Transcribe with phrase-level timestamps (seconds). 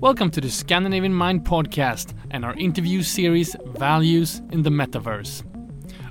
[0.00, 5.42] Welcome to the Scandinavian Mind podcast and our interview series Values in the Metaverse.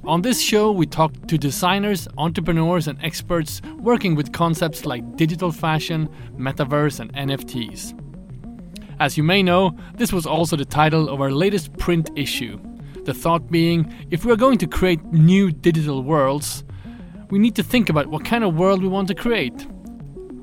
[0.04, 5.52] On this show, we talk to designers, entrepreneurs, and experts working with concepts like digital
[5.52, 6.08] fashion,
[6.38, 8.00] metaverse, and NFTs.
[9.00, 12.60] As you may know, this was also the title of our latest print issue.
[13.06, 16.64] The thought being if we are going to create new digital worlds,
[17.32, 19.66] we need to think about what kind of world we want to create,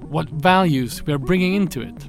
[0.08, 2.08] what values we are bringing into it.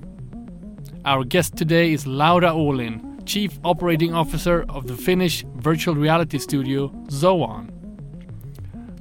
[1.07, 6.91] Our guest today is Laura Olin, Chief Operating Officer of the Finnish virtual reality studio
[7.09, 7.71] Zoan.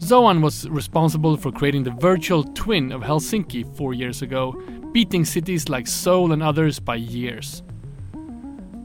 [0.01, 4.53] Zoan was responsible for creating the virtual twin of Helsinki four years ago,
[4.93, 7.65] beating cities like Seoul and others by years.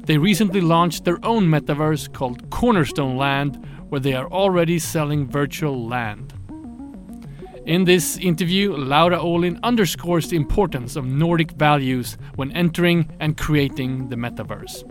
[0.08, 5.88] They recently launched their own metaverse called Cornerstone Land, where they are already selling virtual
[5.88, 6.34] land.
[7.66, 14.10] In this interview, Laura Olin underscores the importance of Nordic values when entering and creating
[14.10, 14.84] the metaverse.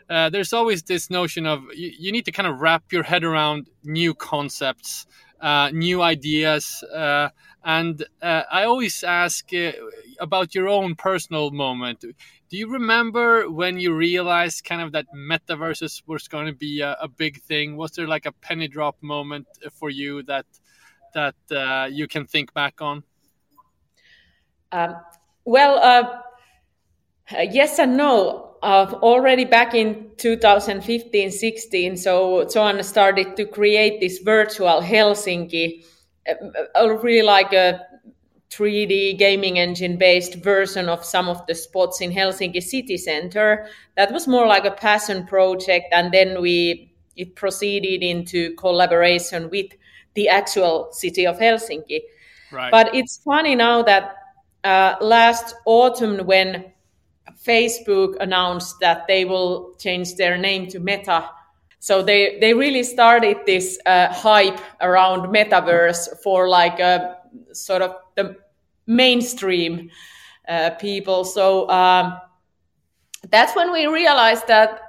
[0.08, 3.24] uh, there's always this notion of you, you, need to kind of wrap your head
[3.24, 5.06] around new concepts,
[5.40, 6.82] uh, new ideas.
[6.94, 7.28] Uh,
[7.64, 9.72] and uh, I always ask uh,
[10.20, 12.00] about your own personal moment.
[12.00, 16.96] Do you remember when you realized kind of that metaverses was going to be a,
[17.00, 17.76] a big thing?
[17.76, 20.46] Was there like a penny drop moment for you that
[21.14, 23.02] that uh, you can think back on?
[24.72, 24.96] Um,
[25.44, 26.24] well,
[27.30, 28.50] yes and no.
[28.62, 35.84] Uh, already back in 2015 16 so Zoan started to create this virtual helsinki
[36.26, 37.78] uh, really like a
[38.48, 43.68] 3d gaming engine based version of some of the spots in helsinki city center.
[43.96, 49.66] That was more like a passion project and then we it proceeded into collaboration with
[50.14, 52.00] the actual city of helsinki.
[52.50, 52.70] Right.
[52.70, 54.16] but it's funny now that
[54.62, 56.72] uh, last autumn when
[57.46, 61.28] Facebook announced that they will change their name to Meta.
[61.78, 67.14] So they, they really started this uh, hype around metaverse for like a uh,
[67.52, 68.36] sort of the
[68.86, 69.90] mainstream
[70.48, 71.24] uh, people.
[71.24, 72.18] So um,
[73.30, 74.80] that's when we realized that,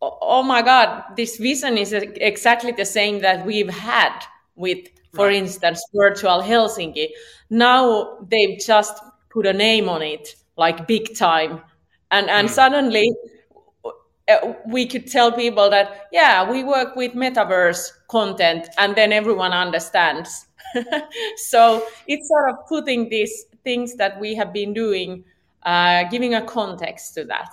[0.00, 4.24] oh my God, this vision is exactly the same that we've had
[4.56, 5.36] with, for right.
[5.36, 7.08] instance, virtual Helsinki.
[7.50, 8.98] Now they've just
[9.28, 11.60] put a name on it, like big time
[12.12, 12.50] and and mm.
[12.52, 13.12] suddenly
[14.28, 19.52] uh, we could tell people that yeah we work with metaverse content and then everyone
[19.52, 20.46] understands
[21.36, 25.24] so it's sort of putting these things that we have been doing
[25.64, 27.52] uh, giving a context to that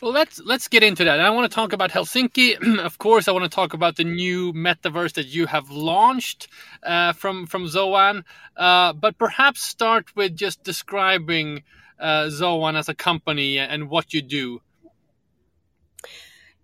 [0.00, 1.20] well, let's let's get into that.
[1.20, 2.78] I want to talk about Helsinki.
[2.84, 6.48] of course, I want to talk about the new metaverse that you have launched
[6.82, 8.24] uh, from from Zoan.
[8.56, 11.62] Uh, but perhaps start with just describing
[11.98, 14.60] uh, Zoan as a company and what you do?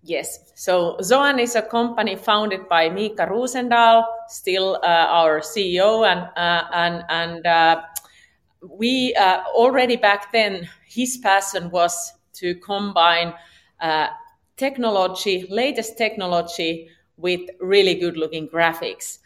[0.02, 0.52] Yes.
[0.54, 6.64] So Zoan is a company founded by Mika Roosendaal, still uh, our CEO, and uh,
[6.72, 7.82] and and uh,
[8.62, 13.34] we uh, already back then his passion was to combine
[13.80, 14.08] uh,
[14.56, 19.18] technology, latest technology, with really good-looking graphics.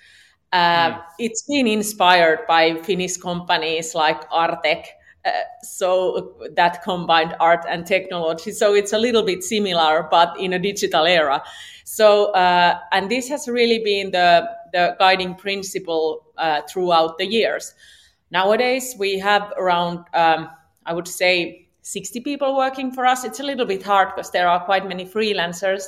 [0.52, 1.02] Mm.
[1.18, 4.84] It's been inspired by Finnish companies like Artek
[5.62, 8.52] so that combined art and technology.
[8.52, 11.42] So it's a little bit similar, but in a digital era.
[11.84, 17.74] So uh, and this has really been the the guiding principle uh, throughout the years.
[18.30, 20.50] Nowadays we have around um,
[20.86, 23.24] I would say 60 people working for us.
[23.24, 25.84] It's a little bit hard because there are quite many freelancers.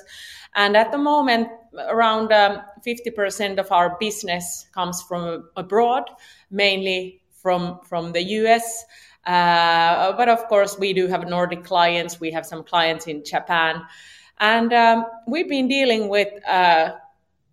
[0.55, 1.49] And at the moment,
[1.89, 6.05] around um, 50% of our business comes from abroad,
[6.51, 8.85] mainly from, from the US.
[9.27, 12.21] Uh, but of course, we do have Nordic clients.
[12.21, 13.83] We have some clients in Japan.
[14.39, 16.93] And um, we've been dealing with uh,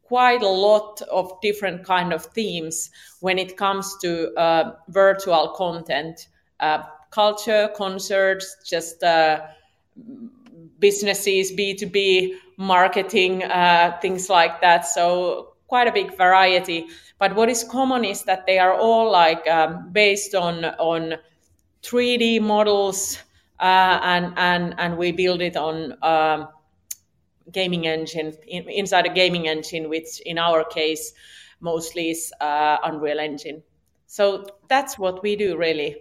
[0.04, 2.92] quite a lot of different kind of themes
[3.22, 6.28] when it comes to uh, virtual content,
[6.60, 9.42] uh, culture, concerts, just uh,
[10.80, 14.86] businesses, B2B marketing, uh, things like that.
[14.86, 16.88] So quite a big variety.
[17.18, 21.16] But what is common is that they are all like um, based on on
[21.84, 23.20] 3D models,
[23.60, 25.98] uh, and and and we build it on.
[26.02, 26.48] Um,
[27.52, 31.14] gaming engine in, inside a gaming engine which in our case
[31.60, 33.62] mostly is uh, unreal engine
[34.08, 35.98] so that's what we do really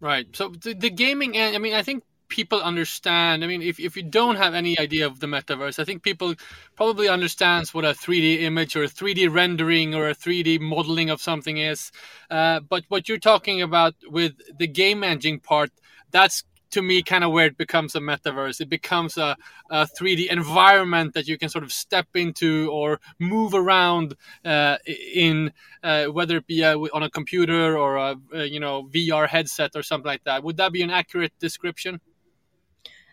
[0.00, 3.42] right so the, the gaming i mean i think people understand.
[3.42, 6.34] I mean, if, if you don't have any idea of the metaverse, I think people
[6.76, 11.20] probably understands what a 3D image or a 3D rendering or a 3D modeling of
[11.20, 11.90] something is.
[12.30, 15.70] Uh, but what you're talking about with the game engine part,
[16.10, 18.60] that's to me kind of where it becomes a metaverse.
[18.60, 19.36] It becomes a,
[19.70, 24.14] a 3D environment that you can sort of step into or move around
[24.44, 25.52] uh, in,
[25.82, 29.72] uh, whether it be a, on a computer or a, a you know VR headset
[29.74, 30.42] or something like that.
[30.44, 32.00] Would that be an accurate description?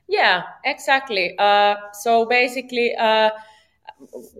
[0.07, 1.35] Yeah, exactly.
[1.37, 3.31] Uh, so basically, uh,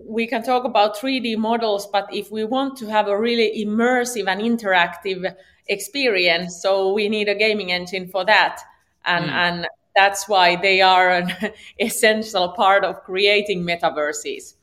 [0.04, 4.28] we can talk about 3D models, but if we want to have a really immersive
[4.28, 5.34] and interactive
[5.68, 8.60] experience, so we need a gaming engine for that.
[9.04, 9.32] And, mm.
[9.32, 11.32] and that's why they are an
[11.80, 14.54] essential part of creating metaverses.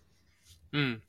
[0.73, 1.01] Mm.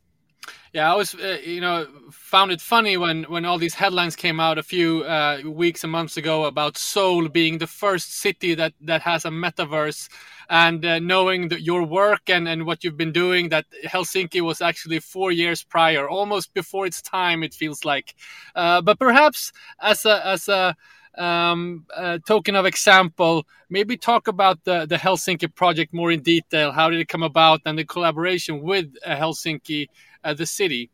[0.75, 4.41] Yeah, I was, uh, you know, found it funny when when all these headlines came
[4.41, 8.73] out a few uh, weeks and months ago about Seoul being the first city that
[8.81, 10.09] that has a metaverse,
[10.51, 14.61] and uh, knowing that your work and and what you've been doing, that Helsinki was
[14.61, 17.45] actually four years prior, almost before its time.
[17.45, 18.17] It feels like,
[18.57, 20.75] uh, but perhaps as a as a
[21.17, 21.87] um,
[22.27, 26.73] token of example, maybe talk about the, the Helsinki project more in detail.
[26.73, 29.87] How did it come about and the collaboration with uh, Helsinki
[30.25, 30.91] uh, the city?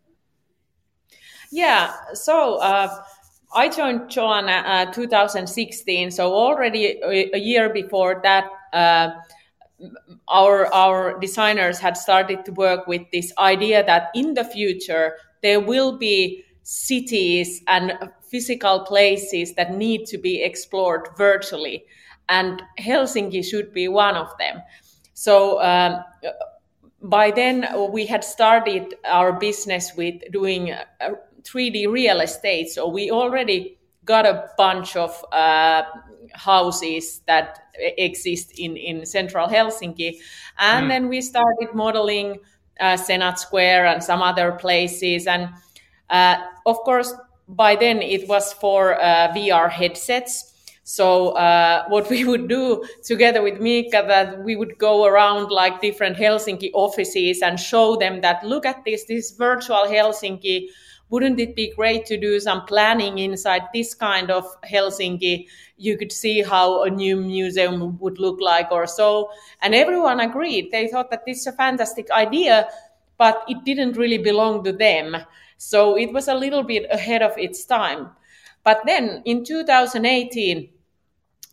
[1.51, 3.03] Yeah, so uh,
[3.55, 6.11] I joined Zoan uh, 2016.
[6.11, 9.11] So already a, a year before that, uh,
[10.29, 15.59] our our designers had started to work with this idea that in the future there
[15.59, 17.93] will be cities and
[18.31, 21.85] physical places that need to be explored virtually,
[22.29, 24.61] and Helsinki should be one of them.
[25.15, 26.05] So um,
[27.03, 30.75] by then we had started our business with doing
[31.43, 32.69] 3D real estate.
[32.71, 35.83] So we already got a bunch of uh,
[36.33, 40.19] houses that exist in, in central Helsinki.
[40.59, 40.89] And mm.
[40.89, 42.39] then we started modeling
[42.81, 45.27] uh, Senate Square and some other places.
[45.27, 45.51] And
[46.09, 46.37] uh,
[46.67, 47.15] of course,
[47.49, 50.50] by then it was for uh, VR headsets.
[50.91, 55.81] So uh, what we would do together with Mika, that we would go around like
[55.81, 60.67] different Helsinki offices and show them that look at this, this virtual Helsinki.
[61.09, 65.47] Wouldn't it be great to do some planning inside this kind of Helsinki?
[65.77, 69.31] You could see how a new museum would look like or so.
[69.63, 70.73] And everyone agreed.
[70.73, 72.69] They thought that this is a fantastic idea,
[73.17, 75.19] but it didn't really belong to them.
[75.57, 78.11] So it was a little bit ahead of its time.
[78.65, 80.69] But then in 2018,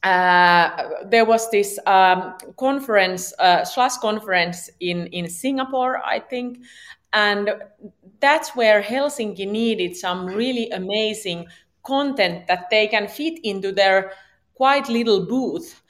[0.07, 6.59] uh, there was this um, conference, uh, Slush conference in, in Singapore, I think.
[7.11, 7.51] And
[8.19, 11.47] that's where Helsinki needed some really amazing
[11.83, 14.13] content that they can fit into their
[14.55, 15.81] quite little booth.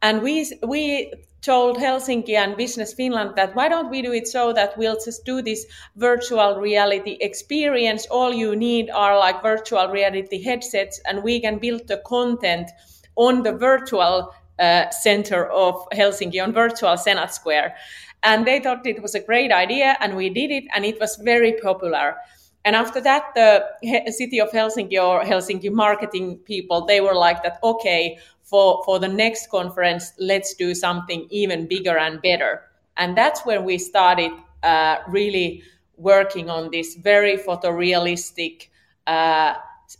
[0.00, 4.52] And we, we told Helsinki and Business Finland that why don't we do it so
[4.52, 5.66] that we'll just do this
[5.96, 8.06] virtual reality experience.
[8.10, 12.70] All you need are like virtual reality headsets, and we can build the content
[13.16, 17.76] on the virtual uh, center of Helsinki, on virtual Senate Square.
[18.22, 21.16] And they thought it was a great idea, and we did it, and it was
[21.16, 22.16] very popular.
[22.64, 23.64] And after that, the
[24.10, 29.08] city of Helsinki or Helsinki marketing people, they were like that, okay, for, for the
[29.08, 32.62] next conference, let's do something even bigger and better.
[32.96, 34.32] And that's when we started
[34.62, 35.62] uh, really
[35.96, 38.68] working on this very photorealistic
[39.06, 39.54] uh,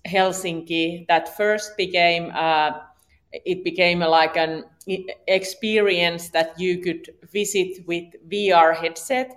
[0.06, 2.72] Helsinki that first became uh,
[3.32, 4.64] it became like an
[5.26, 9.34] experience that you could visit with VR headset.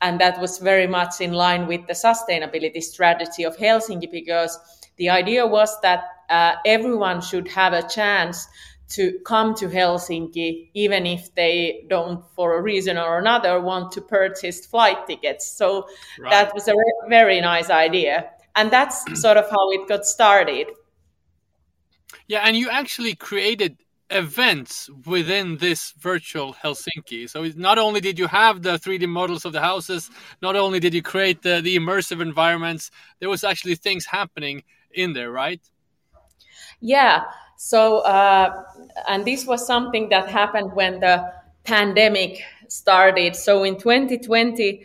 [0.00, 4.58] And that was very much in line with the sustainability strategy of Helsinki because
[4.96, 8.46] the idea was that uh, everyone should have a chance
[8.90, 14.00] to come to Helsinki, even if they don't, for a reason or another, want to
[14.00, 15.46] purchase flight tickets.
[15.46, 15.88] So
[16.18, 16.30] right.
[16.30, 16.74] that was a
[17.08, 18.30] very nice idea.
[18.54, 20.68] And that's sort of how it got started.
[22.28, 23.76] Yeah, and you actually created
[24.10, 27.28] events within this virtual Helsinki.
[27.28, 30.10] So not only did you have the 3D models of the houses,
[30.42, 34.62] not only did you create the, the immersive environments, there was actually things happening
[34.92, 35.60] in there, right?
[36.80, 37.24] Yeah.
[37.56, 38.64] So, uh,
[39.08, 41.32] and this was something that happened when the
[41.64, 43.36] pandemic started.
[43.36, 44.84] So in 2020,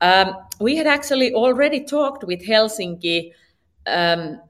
[0.00, 3.32] um, we had actually already talked with Helsinki
[3.86, 4.40] um,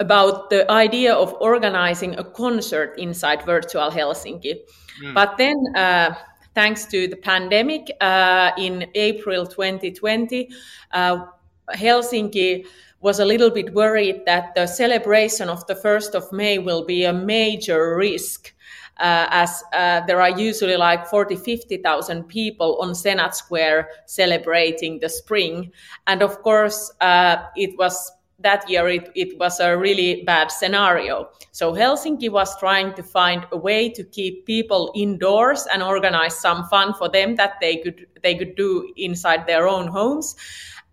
[0.00, 4.56] about the idea of organizing a concert inside virtual Helsinki.
[5.02, 5.14] Mm.
[5.14, 6.14] But then, uh,
[6.54, 10.48] thanks to the pandemic, uh, in April 2020,
[10.92, 11.26] uh,
[11.74, 12.66] Helsinki
[13.00, 17.04] was a little bit worried that the celebration of the 1st of May will be
[17.04, 18.54] a major risk.
[18.98, 25.08] Uh, as uh, there are usually like 40, 50,000 people on Senate Square celebrating the
[25.08, 25.72] spring.
[26.06, 31.28] And of course, uh, it was that year it, it was a really bad scenario.
[31.52, 36.64] So Helsinki was trying to find a way to keep people indoors and organize some
[36.64, 40.36] fun for them that they could they could do inside their own homes.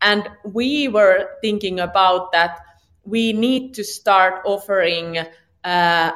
[0.02, 2.60] And we were thinking about that
[3.04, 5.20] we need to start offering
[5.64, 6.12] uh,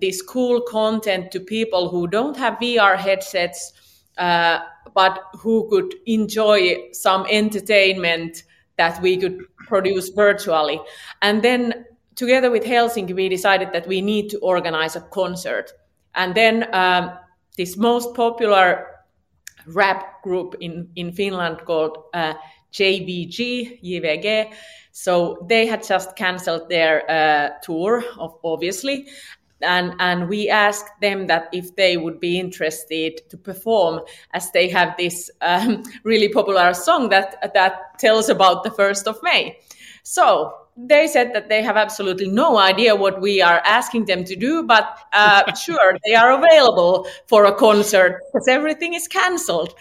[0.00, 3.72] this cool content to people who don't have VR headsets,
[4.18, 4.58] uh,
[4.94, 8.42] but who could enjoy some entertainment
[8.76, 10.80] that we could produce virtually.
[11.20, 15.72] And then together with Helsinki, we decided that we need to organize a concert.
[16.14, 17.12] And then um,
[17.56, 18.86] this most popular
[19.66, 22.34] rap group in, in Finland called uh,
[22.72, 24.52] JVG, JVG.
[24.92, 29.08] So they had just canceled their uh, tour, obviously,
[29.62, 34.00] and and we asked them that if they would be interested to perform
[34.32, 39.18] as they have this um, really popular song that that tells about the first of
[39.22, 39.58] May.
[40.02, 44.36] So they said that they have absolutely no idea what we are asking them to
[44.36, 49.74] do, but uh, sure, they are available for a concert because everything is cancelled.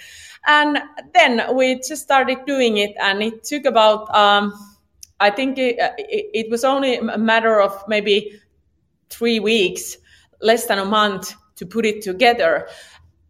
[0.48, 0.80] And
[1.14, 4.54] then we just started doing it, and it took about, um,
[5.20, 8.40] I think it, it, it was only a matter of maybe
[9.12, 9.98] three weeks,
[10.42, 12.68] less than a month to put it together.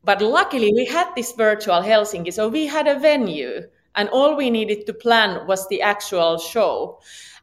[0.03, 3.61] But luckily, we had this virtual Helsinki, so we had a venue,
[3.95, 6.99] and all we needed to plan was the actual show.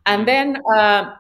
[0.07, 1.15] And then uh,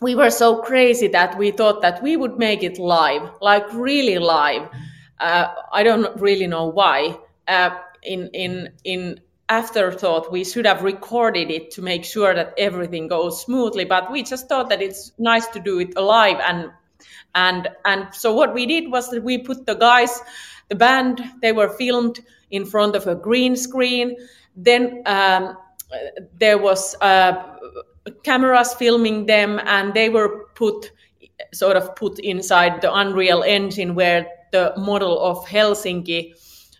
[0.00, 4.18] we were so crazy that we thought that we would make it live, like really
[4.18, 4.68] live.
[5.20, 7.18] Uh, I don't really know why.
[7.46, 7.70] Uh,
[8.02, 13.42] in in in afterthought we should have recorded it to make sure that everything goes
[13.42, 16.70] smoothly but we just thought that it's nice to do it live and
[17.34, 20.22] and and so what we did was that we put the guys
[20.68, 22.20] the band they were filmed
[22.50, 24.16] in front of a green screen.
[24.56, 25.56] Then um,
[26.38, 27.32] there was uh,
[28.22, 30.92] cameras filming them and they were put
[31.52, 36.34] sort of put inside the unreal engine where the model of helsinki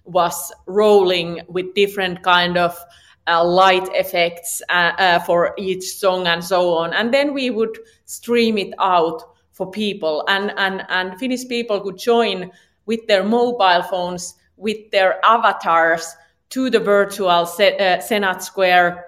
[0.04, 2.76] was rolling with different kind of
[3.26, 6.92] uh, light effects uh, uh, for each song and so on.
[6.92, 10.24] And then we would stream it out for people.
[10.28, 12.50] And and and finnish people could join
[12.86, 16.14] with their mobile phones with their avatars
[16.50, 19.04] to the virtual Se- uh, senate square.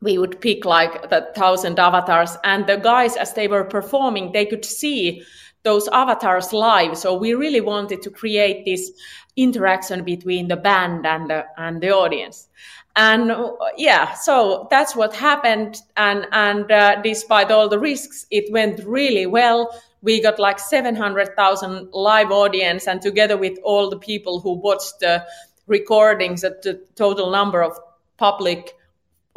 [0.00, 4.46] We would pick like the thousand avatars and the guys as they were performing they
[4.46, 5.22] could see
[5.62, 6.98] those avatars live.
[6.98, 8.90] So we really wanted to create this
[9.36, 12.48] interaction between the band and the and the audience.
[12.96, 13.32] And
[13.76, 15.80] yeah so that's what happened.
[15.96, 19.70] And and uh, despite all the risks it went really well.
[20.04, 25.24] We got like 700,000 live audience and together with all the people who watched the
[25.68, 27.78] recordings the total number of
[28.16, 28.74] public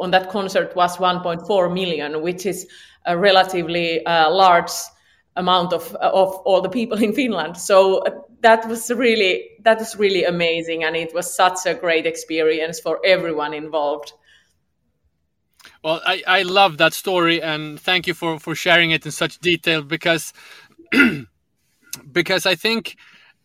[0.00, 2.66] on that concert was 1.4 million which is
[3.06, 4.72] a relatively uh, large
[5.36, 7.56] amount of of all the people in Finland.
[7.56, 12.80] So that was really that was really amazing, and it was such a great experience
[12.80, 14.12] for everyone involved.
[15.82, 19.38] Well, I, I love that story, and thank you for for sharing it in such
[19.38, 20.32] detail because
[22.12, 22.96] because I think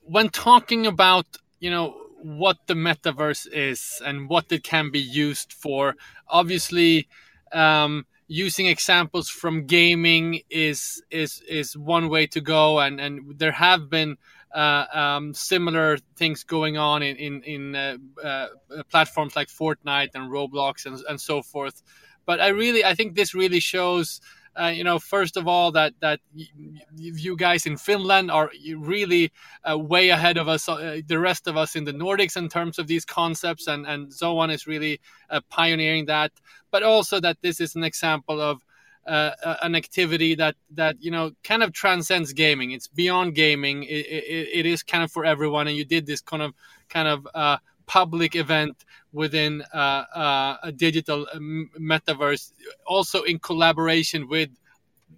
[0.01, 1.25] when talking about
[1.59, 5.95] you know what the metaverse is and what it can be used for,
[6.27, 7.07] obviously.
[7.53, 13.51] Um, using examples from gaming is is is one way to go, and and there
[13.51, 14.17] have been
[14.53, 18.47] uh, um, similar things going on in in, in uh, uh,
[18.89, 21.81] platforms like Fortnite and Roblox and and so forth.
[22.25, 24.21] But I really I think this really shows
[24.59, 26.19] uh, you know, first of all, that that
[26.97, 29.31] you guys in Finland are really
[29.69, 32.77] uh, way ahead of us, uh, the rest of us in the Nordics in terms
[32.77, 36.31] of these concepts, and and so on is really uh, pioneering that.
[36.69, 38.61] But also that this is an example of
[39.07, 42.71] uh, an activity that that you know kind of transcends gaming.
[42.71, 43.83] It's beyond gaming.
[43.83, 46.53] It, it, it is kind of for everyone, and you did this kind of
[46.89, 49.77] kind of uh, public event within uh,
[50.15, 52.51] uh, a digital um, metaverse,
[52.85, 54.49] also in collaboration with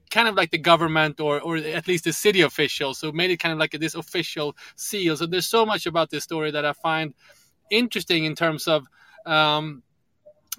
[0.09, 2.99] kind of like the government or or at least the city officials.
[2.99, 5.17] So made it kind of like this official seal.
[5.17, 7.13] So there's so much about this story that I find
[7.69, 8.87] interesting in terms of
[9.25, 9.83] um,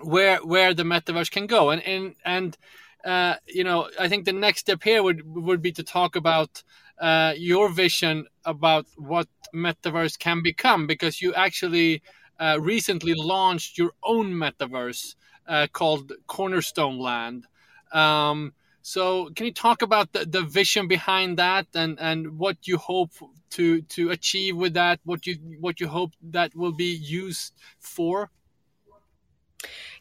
[0.01, 2.57] where where the metaverse can go, and and and
[3.05, 6.63] uh, you know, I think the next step here would would be to talk about
[6.99, 12.03] uh, your vision about what metaverse can become, because you actually
[12.41, 15.15] uh, recently launched your own metaverse
[15.47, 17.47] uh, called Cornerstone Land.
[17.93, 22.77] Um, so, can you talk about the, the vision behind that, and, and what you
[22.79, 23.13] hope
[23.51, 25.01] to to achieve with that?
[25.05, 28.31] What you what you hope that will be used for?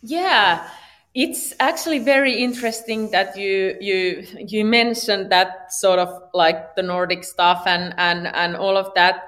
[0.01, 0.69] Yeah.
[1.15, 7.23] It's actually very interesting that you you you mentioned that sort of like the Nordic
[7.23, 9.23] stuff and and and all of that,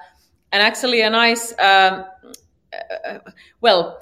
[0.51, 2.05] and actually a nice um,
[2.73, 3.19] uh,
[3.61, 3.99] well.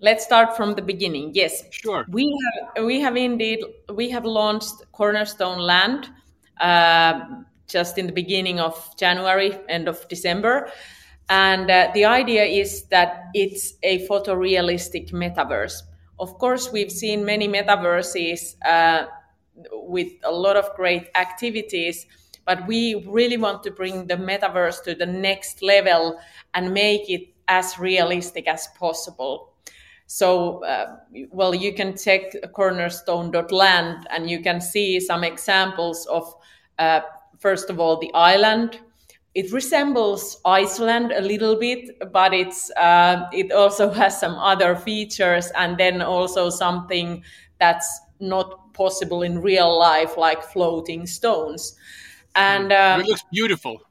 [0.00, 1.30] Let's start from the beginning.
[1.32, 2.04] Yes, sure.
[2.10, 3.60] We have we have indeed
[3.94, 6.10] we have launched Cornerstone Land
[6.60, 7.20] uh,
[7.66, 10.70] just in the beginning of January, end of December,
[11.30, 15.82] and uh, the idea is that it's a photorealistic metaverse
[16.18, 19.06] of course, we've seen many metaverses uh,
[19.72, 22.06] with a lot of great activities,
[22.44, 26.18] but we really want to bring the metaverse to the next level
[26.54, 29.52] and make it as realistic as possible.
[30.06, 30.96] So, uh,
[31.30, 36.34] well, you can check cornerstone.land and you can see some examples of,
[36.78, 37.00] uh,
[37.38, 38.78] first of all, the island
[39.34, 45.50] it resembles Iceland a little bit, but it's uh, it also has some other features,
[45.56, 47.22] and then also something
[47.58, 51.74] that's not possible in real life, like floating stones.
[52.34, 53.82] And um, it looks beautiful.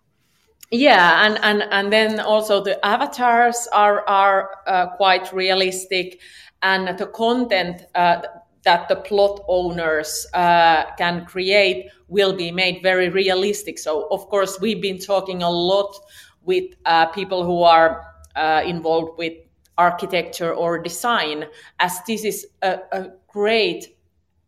[0.71, 6.21] Yeah, and and and then also the avatars are are uh, quite realistic,
[6.62, 8.21] and the content uh,
[8.63, 13.80] that the plot owners uh, can create will be made very realistic.
[13.80, 15.95] So, of course, we've been talking a lot
[16.43, 18.04] with uh, people who are
[18.36, 19.34] uh, involved with
[19.78, 21.45] architecture or design,
[21.80, 23.95] as this is a, a great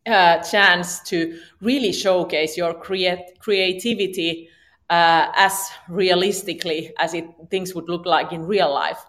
[0.06, 4.50] uh, chance to really showcase your creativity
[4.90, 9.04] uh, as realistically as it things would look like in real life.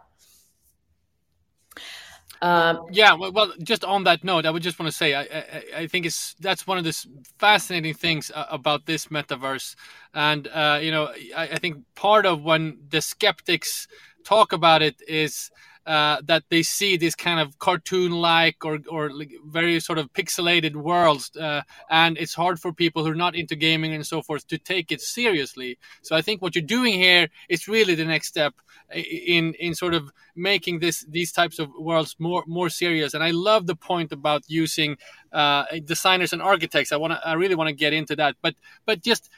[2.43, 5.23] Um, yeah, well, well, just on that note, I would just want to say I,
[5.23, 7.07] I, I think it's that's one of the
[7.39, 9.77] fascinating things uh, about this metaverse,
[10.13, 13.87] and uh, you know, I, I, think part of when the skeptics
[14.25, 15.51] talk about it is
[15.87, 19.11] uh, that they see these kind of cartoon-like or or
[19.47, 23.57] very sort of pixelated worlds, uh, and it's hard for people who are not into
[23.57, 25.79] gaming and so forth to take it seriously.
[26.03, 28.55] So I think what you're doing here is really the next step
[28.93, 33.15] in in sort of making this these types of worlds more more serious.
[33.15, 34.97] And I love the point about using
[35.33, 36.93] uh, designers and architects.
[36.93, 38.55] I want to I really want to get into that, but
[38.87, 39.31] but just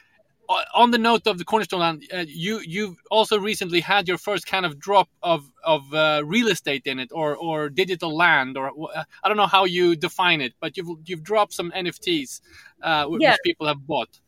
[0.73, 4.47] on the note of the cornerstone land, uh, you you've also recently had your first
[4.47, 8.71] kind of drop of of uh, real estate in it, or or digital land, or
[8.95, 12.41] uh, I don't know how you define it, but you've you've dropped some NFTs
[12.81, 13.31] uh, yeah.
[13.31, 14.19] which people have bought.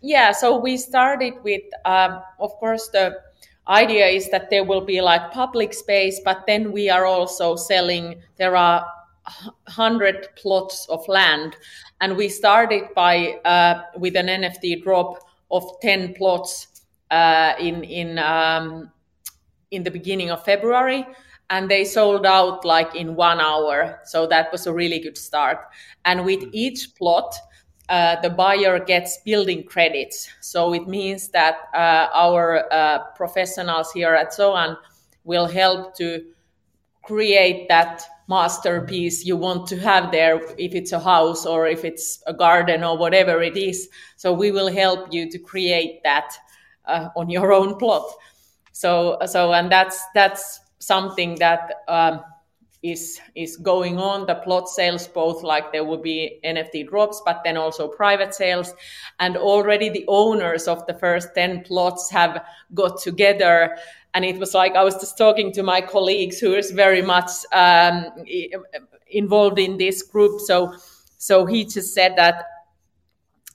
[0.00, 3.20] Yeah, so we started with, um, of course, the
[3.68, 8.20] idea is that there will be like public space, but then we are also selling.
[8.38, 8.84] There are
[9.68, 11.56] hundred plots of land
[12.02, 16.66] and we started by uh, with an NFT drop of 10 plots
[17.10, 18.90] uh, in in um,
[19.70, 21.06] in the beginning of February.
[21.48, 24.00] And they sold out like in one hour.
[24.04, 25.58] So that was a really good start.
[26.04, 26.50] And with mm.
[26.52, 27.34] each plot
[27.88, 30.28] uh, the buyer gets building credits.
[30.40, 34.76] So it means that uh, our uh, professionals here at Zoan
[35.24, 36.24] will help to
[37.02, 42.22] create that masterpiece you want to have there if it's a house or if it's
[42.26, 43.88] a garden or whatever it is.
[44.16, 46.34] So we will help you to create that
[46.86, 48.06] uh, on your own plot.
[48.72, 52.22] So so and that's that's something that um,
[52.82, 54.26] is is going on.
[54.26, 58.74] The plot sales both like there will be nft drops but then also private sales.
[59.20, 63.76] And already the owners of the first 10 plots have got together
[64.14, 67.30] and it was like I was just talking to my colleagues who is very much
[67.52, 68.06] um,
[69.08, 70.40] involved in this group.
[70.40, 70.74] So
[71.22, 72.46] So he just said that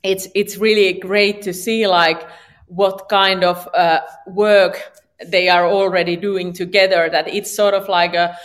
[0.01, 2.25] it's it's really great to see like
[2.67, 4.81] what kind of uh, work
[5.25, 7.09] they are already doing together.
[7.09, 8.37] That it's sort of like a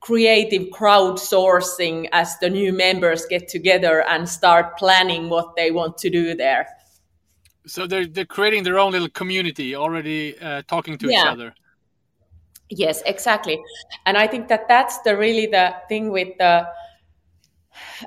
[0.00, 6.08] creative crowdsourcing as the new members get together and start planning what they want to
[6.08, 6.66] do there.
[7.66, 11.20] So they're they're creating their own little community already, uh, talking to yeah.
[11.20, 11.54] each other.
[12.70, 13.60] Yes, exactly,
[14.06, 16.68] and I think that that's the really the thing with the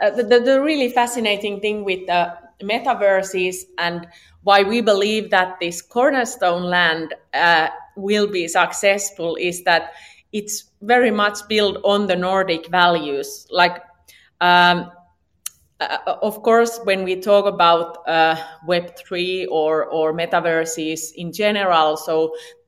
[0.01, 4.07] uh, the, the, the really fascinating thing with the metaverses and
[4.43, 9.91] why we believe that this cornerstone land uh, will be successful is that
[10.31, 13.45] it's very much built on the Nordic values.
[13.51, 13.77] Like,
[14.41, 14.91] um,
[15.79, 21.97] uh, of course, when we talk about uh, Web three or or metaverses in general,
[21.97, 22.62] so uh,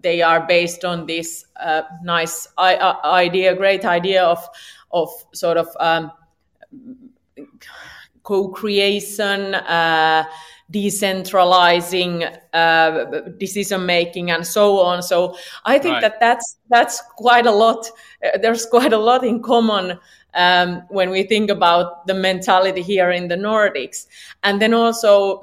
[0.00, 4.46] they are based on this uh, nice uh, idea, great idea of
[4.92, 6.10] of sort of um,
[8.22, 10.24] co-creation, uh,
[10.72, 13.04] decentralizing uh,
[13.38, 15.02] decision making, and so on.
[15.02, 16.02] So I think right.
[16.02, 17.86] that that's that's quite a lot.
[18.24, 19.98] Uh, there's quite a lot in common
[20.34, 24.06] um, when we think about the mentality here in the Nordics,
[24.42, 25.42] and then also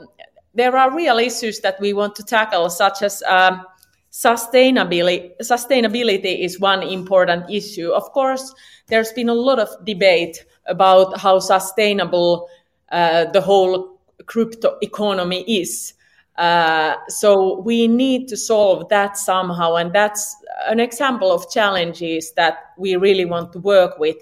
[0.53, 3.63] there are real issues that we want to tackle, such as um,
[4.11, 5.31] sustainability.
[5.41, 7.91] Sustainability is one important issue.
[7.91, 8.53] Of course,
[8.87, 12.49] there's been a lot of debate about how sustainable
[12.91, 15.93] uh, the whole crypto economy is.
[16.37, 20.35] Uh, so we need to solve that somehow, and that's
[20.67, 24.17] an example of challenges that we really want to work with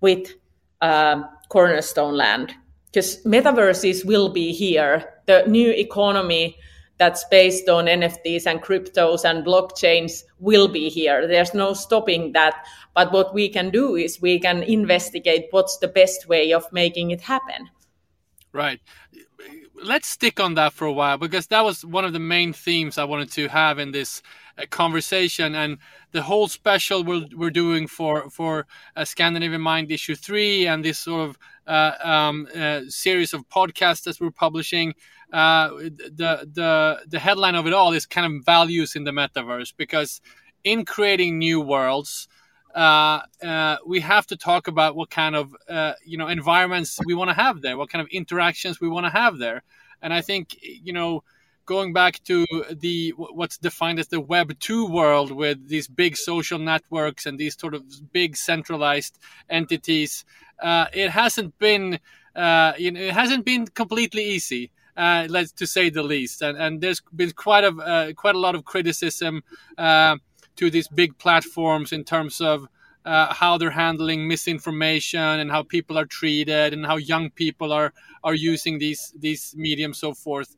[0.00, 0.34] with
[0.80, 2.52] um, Cornerstone Land,
[2.86, 5.20] because metaverses will be here.
[5.26, 6.56] The new economy
[7.02, 11.26] that's based on NFTs and cryptos and blockchains will be here.
[11.26, 12.54] There's no stopping that.
[12.94, 17.10] But what we can do is we can investigate what's the best way of making
[17.10, 17.68] it happen.
[18.52, 18.78] Right.
[19.82, 22.98] Let's stick on that for a while because that was one of the main themes
[22.98, 24.22] I wanted to have in this
[24.56, 25.78] uh, conversation and
[26.12, 31.00] the whole special we're, we're doing for for uh, Scandinavian Mind issue three and this
[31.00, 34.94] sort of uh, um, uh, series of podcasts that we're publishing.
[35.32, 39.72] Uh, the the the headline of it all is kind of values in the metaverse
[39.76, 40.20] because
[40.62, 42.28] in creating new worlds
[42.74, 47.14] uh, uh, we have to talk about what kind of uh, you know environments we
[47.14, 49.62] want to have there, what kind of interactions we want to have there,
[50.00, 51.22] and I think you know
[51.66, 56.58] going back to the what's defined as the Web two world with these big social
[56.58, 59.18] networks and these sort of big centralized
[59.50, 60.24] entities,
[60.62, 61.98] uh, it hasn't been
[62.34, 64.70] uh, you know it hasn't been completely easy.
[64.96, 68.54] Uh, let's to say the least, and, and there's been quite a quite a lot
[68.54, 69.42] of criticism
[70.56, 72.66] to these big platforms in terms of
[73.04, 77.92] uh, how they're handling misinformation and how people are treated and how young people are
[78.22, 80.56] are using these these mediums so forth.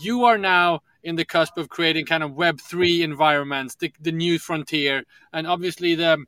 [0.00, 4.12] You are now in the cusp of creating kind of web 3 environments the, the
[4.12, 5.04] new frontier.
[5.32, 6.24] And obviously the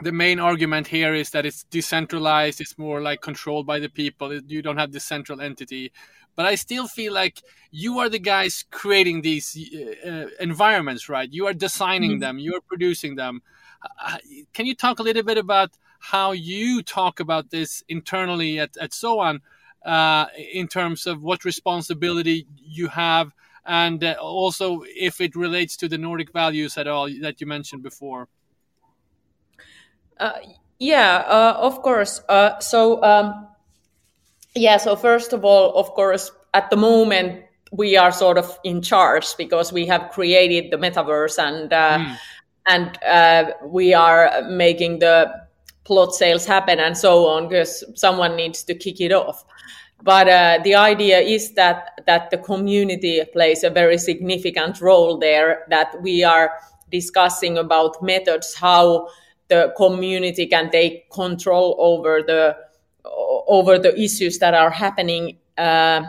[0.00, 4.32] the main argument here is that it's decentralized it's more like controlled by the people.
[4.32, 5.92] You don't have this central entity
[6.38, 11.28] but I still feel like you are the guys creating these uh, uh environments, right?
[11.28, 12.20] You are designing mm-hmm.
[12.20, 13.42] them, you are producing them.
[13.82, 14.18] Uh,
[14.52, 18.94] can you talk a little bit about how you talk about this internally at, at
[18.94, 19.40] Zoan
[19.84, 23.32] uh, in terms of what responsibility you have
[23.66, 27.82] and uh, also if it relates to the Nordic values at all that you mentioned
[27.82, 28.28] before?
[30.20, 30.38] Uh,
[30.78, 31.24] yeah,
[31.68, 32.22] of course.
[32.60, 33.47] so um,
[34.54, 38.82] yeah, so first of all, of course, at the moment, we are sort of in
[38.82, 42.16] charge because we have created the metaverse and uh, mm.
[42.66, 45.30] and uh, we are making the
[45.84, 49.44] plot sales happen and so on because someone needs to kick it off.
[50.02, 55.66] But uh, the idea is that that the community plays a very significant role there.
[55.70, 56.52] That we are
[56.90, 59.08] discussing about methods how
[59.48, 62.56] the community can take control over the
[63.48, 66.02] over the issues that are happening uh,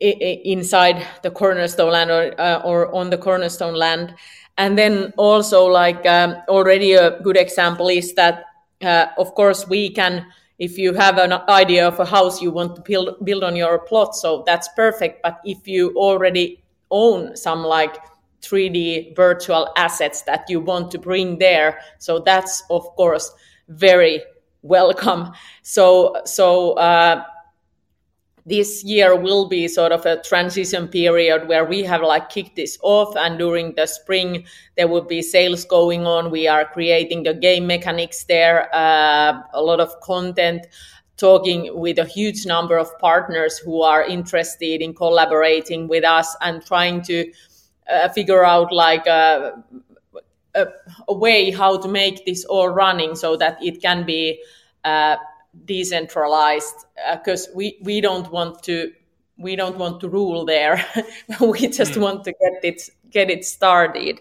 [0.00, 4.14] inside the cornerstone land or, uh, or on the cornerstone land.
[4.58, 8.44] And then also, like um, already a good example is that,
[8.82, 10.26] uh, of course, we can,
[10.58, 13.78] if you have an idea of a house you want to build, build on your
[13.78, 15.22] plot, so that's perfect.
[15.22, 17.96] But if you already own some like
[18.42, 23.32] 3D virtual assets that you want to bring there, so that's of course
[23.68, 24.20] very
[24.62, 25.32] welcome.
[25.62, 27.24] So so uh,
[28.46, 32.78] this year will be sort of a transition period where we have like kicked this
[32.82, 34.44] off and during the spring
[34.76, 39.62] there will be sales going on we are creating the game mechanics there uh, a
[39.62, 40.66] lot of content
[41.16, 46.66] talking with a huge number of partners who are interested in collaborating with us and
[46.66, 47.30] trying to
[47.92, 49.52] uh, figure out like a,
[50.54, 50.66] a,
[51.08, 54.42] a, way how to make this all running so that it can be
[54.84, 55.16] uh,
[55.64, 58.92] decentralized because uh, we, we don't want to
[59.38, 60.84] we don't want to rule there.
[61.40, 62.02] We just mm.
[62.02, 64.20] want to get it get it started.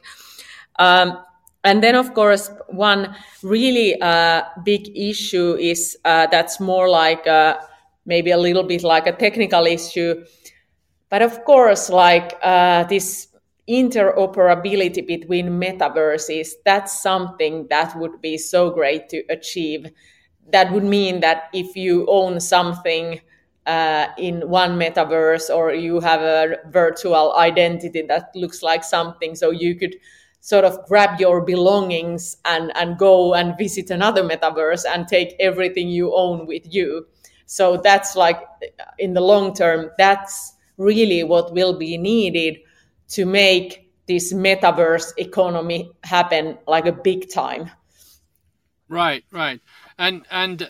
[0.79, 1.23] Um,
[1.63, 7.59] and then of course one really uh, big issue is uh, that's more like a,
[8.05, 10.25] maybe a little bit like a technical issue.
[11.09, 13.27] But of course like uh, this
[13.69, 19.87] interoperability between metaverses that's something that would be so great to achieve.
[20.51, 23.21] That would mean that if you own something
[23.65, 29.51] uh, in one metaverse or you have a virtual identity that looks like something so
[29.51, 29.95] you could
[30.39, 35.87] sort of grab your belongings and, and go and visit another metaverse and take everything
[35.87, 37.05] you own with you.
[37.45, 38.41] So that's like
[38.97, 42.57] in the long term that's really what will be needed
[43.11, 47.69] to make this metaverse economy happen like a big time.
[48.89, 49.61] Right right.
[49.97, 50.67] And and uh,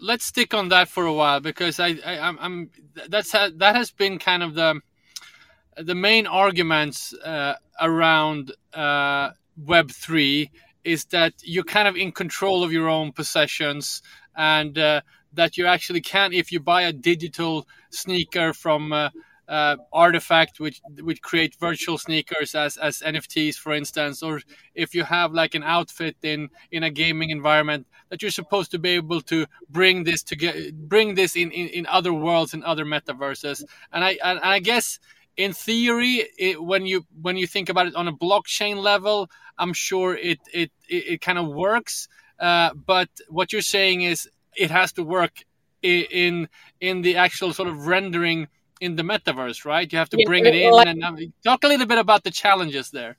[0.00, 2.70] let's stick on that for a while because I, I I'm
[3.08, 4.80] that's that has been kind of the
[5.76, 10.50] the main arguments uh, around uh, Web three
[10.84, 14.02] is that you're kind of in control of your own possessions
[14.34, 15.00] and uh,
[15.34, 19.10] that you actually can if you buy a digital sneaker from
[19.48, 24.40] uh, RTFKT which which create virtual sneakers as as nfts for instance or
[24.74, 28.78] if you have like an outfit in in a gaming environment that you're supposed to
[28.78, 32.64] be able to bring this to get bring this in, in in other worlds and
[32.64, 33.64] other metaverses.
[33.92, 34.98] And i and i guess
[35.36, 39.72] in theory it, when you when you think about it on a blockchain level i'm
[39.72, 42.08] sure it it it, it kind of works.
[42.38, 45.42] Uh, but what you're saying is it has to work
[45.82, 46.48] in
[46.80, 48.48] in the actual sort of rendering
[48.80, 49.90] in the metaverse, right?
[49.90, 52.30] You have to bring it in like, and um, talk a little bit about the
[52.30, 53.16] challenges there.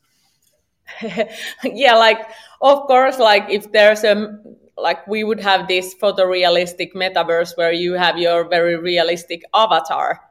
[1.64, 2.20] yeah, like
[2.62, 4.40] of course, like if there's a
[4.78, 10.22] like we would have this photorealistic metaverse where you have your very realistic avatar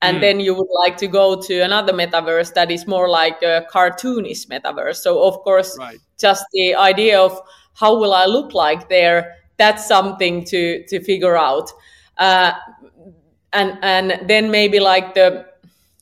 [0.00, 0.20] and mm.
[0.20, 4.46] then you would like to go to another metaverse that is more like a cartoonish
[4.48, 5.98] metaverse so of course right.
[6.18, 7.38] just the idea of
[7.74, 11.70] how will i look like there that's something to to figure out
[12.18, 12.52] uh,
[13.52, 15.46] and and then maybe like the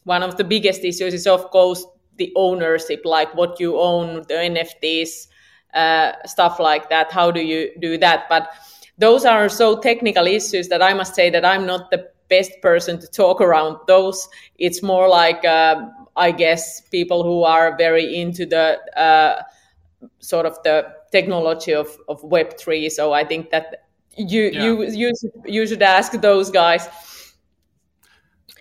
[0.05, 1.85] one of the biggest issues is of course
[2.17, 5.27] the ownership like what you own the nfts
[5.75, 7.13] uh, stuff like that.
[7.13, 8.29] How do you do that?
[8.29, 8.51] But
[9.01, 13.01] those are so technical issues that i must say that i'm not the best person
[13.01, 14.29] to talk around those.
[14.59, 19.43] It's more like uh, i guess people who are very into the uh,
[20.19, 23.85] sort of the technology of, of web3 so i think that
[24.17, 24.65] you yeah.
[24.65, 25.13] you you
[25.47, 26.89] you should ask those guys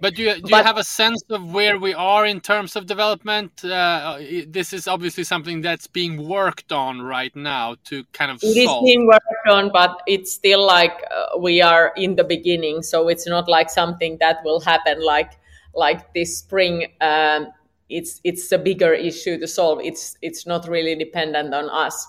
[0.02, 2.76] but do you, do but, you have a sense of where we are in terms
[2.76, 3.64] of development?
[3.64, 8.40] Uh, this is obviously something that's being worked on right now to kind of.
[8.42, 8.84] It solve.
[8.84, 13.08] is being worked on, but it's still like uh, we are in the beginning, so
[13.08, 15.34] it's not like something that will happen like
[15.74, 16.88] like this spring.
[17.02, 17.48] Um,
[17.90, 19.80] it's it's a bigger issue to solve.
[19.84, 22.08] It's it's not really dependent on us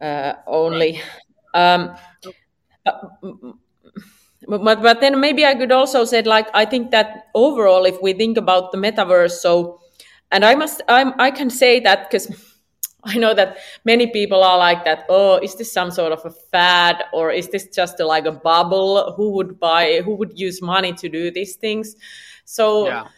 [0.00, 1.00] uh, only.
[1.54, 1.96] Right.
[3.22, 3.58] Um,
[4.48, 8.12] but but then maybe I could also say like I think that overall, if we
[8.12, 9.80] think about the metaverse, so
[10.30, 12.30] and I must I'm, I can say that because
[13.04, 15.06] I know that many people are like that.
[15.08, 18.32] Oh, is this some sort of a fad, or is this just a, like a
[18.32, 19.14] bubble?
[19.16, 20.02] Who would buy?
[20.04, 21.96] Who would use money to do these things?
[22.44, 22.88] So.
[22.88, 23.08] Yeah.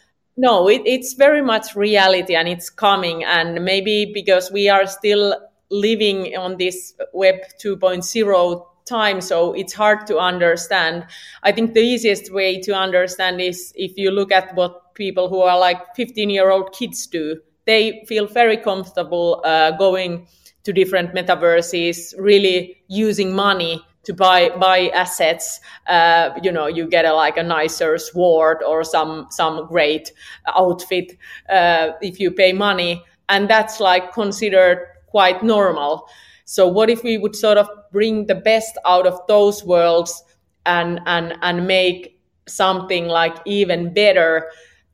[0.41, 3.25] No, it, it's very much reality and it's coming.
[3.25, 5.35] And maybe because we are still
[5.69, 11.05] living on this Web 2.0 time so it's hard to understand.
[11.43, 15.41] I think the easiest way to understand is if you look at what people who
[15.41, 20.27] are like 15 year old kids do they feel very comfortable uh, going
[20.63, 25.59] to different metaverses really using money to buy buy assets.
[25.87, 30.11] Uh, you know you get a, like a nicer sword or some some great
[30.55, 31.15] outfit
[31.49, 36.07] uh, if you pay money and that's like considered quite normal.
[36.45, 40.23] So what if we would sort of bring the best out of those worlds
[40.65, 44.49] and and and make something like even better.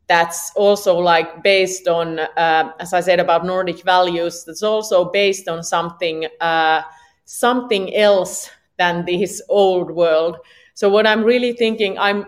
[0.08, 5.48] That's also like based on uh, as i said about nordic values that's also based
[5.48, 6.84] on something uh,
[7.26, 10.38] something else than this old world.
[10.76, 12.26] So what i'm really thinking i'm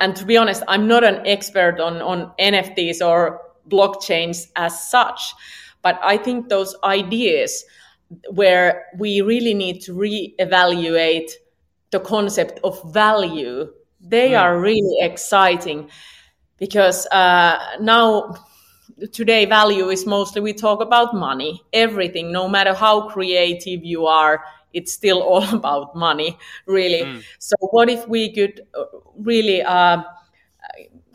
[0.00, 5.34] and to be honest i'm not an expert on on nfts or blockchains as such
[5.82, 7.62] but I think those ideas
[8.30, 11.30] where we really need to re-evaluate
[11.90, 13.72] the concept of value.
[14.00, 14.40] They mm.
[14.40, 15.90] are really exciting
[16.58, 18.34] because uh, now
[19.12, 24.44] today value is mostly we talk about money everything no matter how creative you are
[24.72, 27.22] it's still all about money really mm.
[27.38, 28.84] so what if we could uh,
[29.16, 30.02] really uh,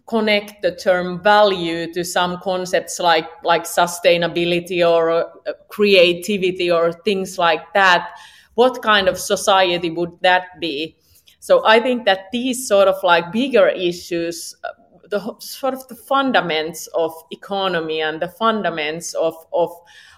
[0.10, 5.24] connect the term value to some concepts like like sustainability or uh,
[5.69, 8.10] creativity or things like that
[8.56, 10.98] what kind of society would that be?
[11.39, 14.69] So i think that these sort of like bigger issues uh,
[15.10, 19.72] the sort of the fundaments of economy and the fundaments of of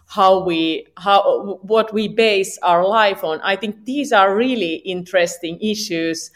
[0.08, 5.58] how we how what we base our life on i think these are really interesting
[5.62, 6.32] issues.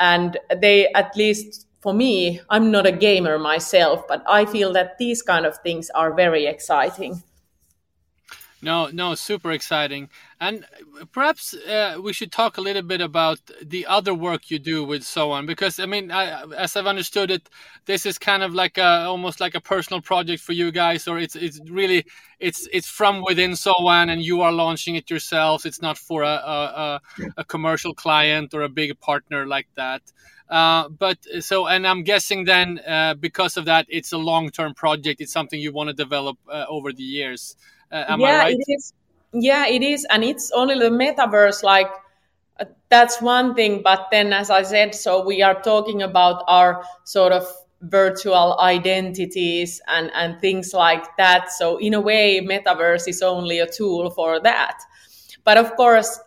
[0.00, 4.96] And they at least for me, I'm not a gamer myself, but I feel that
[4.96, 7.22] these kind of things are very exciting.
[8.62, 10.08] No, no, super exciting.
[10.40, 10.64] And
[11.12, 15.02] perhaps uh, we should talk a little bit about the other work you do with
[15.02, 17.50] Zoan, because I mean, I, as I've understood it,
[17.84, 21.18] this is kind of like a, almost like a personal project for you guys, or
[21.18, 22.06] it's it's really
[22.40, 25.66] it's it's from within Zoan, and you are launching it yourselves.
[25.66, 26.36] It's not for a
[26.74, 27.00] a,
[27.36, 30.00] a commercial client or a big partner like that.
[30.48, 34.74] Uh, but so, and I'm guessing then uh, because of that, it's a long term
[34.74, 35.20] project.
[35.20, 37.56] It's something you want to develop uh, over the years.
[37.90, 38.56] Uh, am yeah, I right?
[38.58, 38.92] it is.
[39.32, 41.62] Yeah, it is, and it's only the metaverse.
[41.62, 41.90] Like
[42.60, 46.84] uh, that's one thing, but then, as I said, so we are talking about our
[47.04, 47.46] sort of
[47.80, 51.50] virtual identities and and things like that.
[51.52, 54.78] So in a way, metaverse is only a tool for that.
[55.42, 56.18] But of course,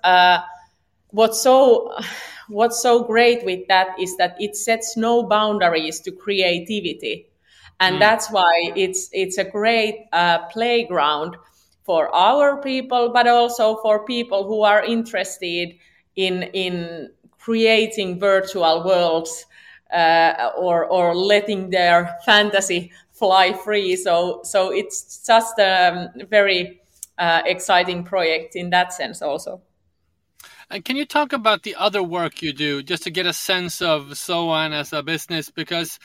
[1.11, 1.93] what's so
[2.49, 7.27] what's so great with that is that it sets no boundaries to creativity.
[7.79, 7.99] And mm.
[7.99, 11.35] that's why it's it's a great uh, playground
[11.83, 15.75] for our people but also for people who are interested
[16.15, 19.45] in in creating virtual worlds
[19.93, 23.95] uh, or or letting their fantasy fly free.
[23.95, 26.81] So so it's just a very
[27.17, 29.61] uh, exciting project in that sense also
[30.69, 33.81] and can you talk about the other work you do, just to get a sense
[33.81, 35.49] of Zoan as a business?
[35.49, 35.99] Because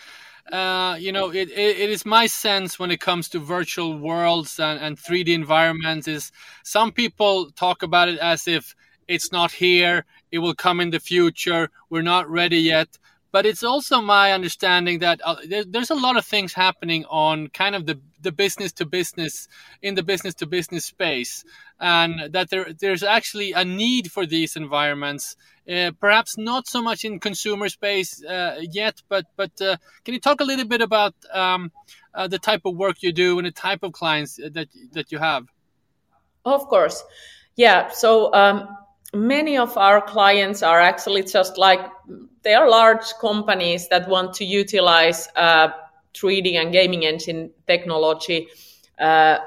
[0.51, 4.59] uh, you know, it, it, it is my sense when it comes to virtual worlds
[4.59, 6.33] and, and 3D environments is
[6.65, 8.75] some people talk about it as if
[9.07, 12.99] it's not here, it will come in the future, we're not ready yet.
[13.33, 17.49] But it's also my understanding that uh, there, there's a lot of things happening on
[17.49, 19.49] kind of the the business to business
[19.81, 21.45] in the business to business space,
[21.81, 25.35] and that there there's actually a need for these environments.
[25.69, 30.21] Uh, perhaps not so much in consumer space uh, yet, but but uh, can you
[30.21, 31.73] talk a little bit about um,
[32.15, 35.19] uh, the type of work you do and the type of clients that that you
[35.19, 35.47] have?
[36.45, 37.03] Of course,
[37.57, 37.89] yeah.
[37.89, 38.69] So um,
[39.15, 41.81] many of our clients are actually just like
[42.43, 45.69] they are large companies that want to utilize uh,
[46.15, 48.49] 3D and gaming engine technology
[49.01, 49.39] uh,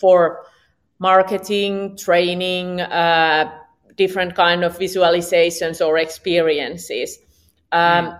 [0.00, 0.44] for
[0.98, 3.50] marketing, training, uh,
[3.96, 7.18] different kind of visualizations or experiences.
[7.72, 8.18] Um.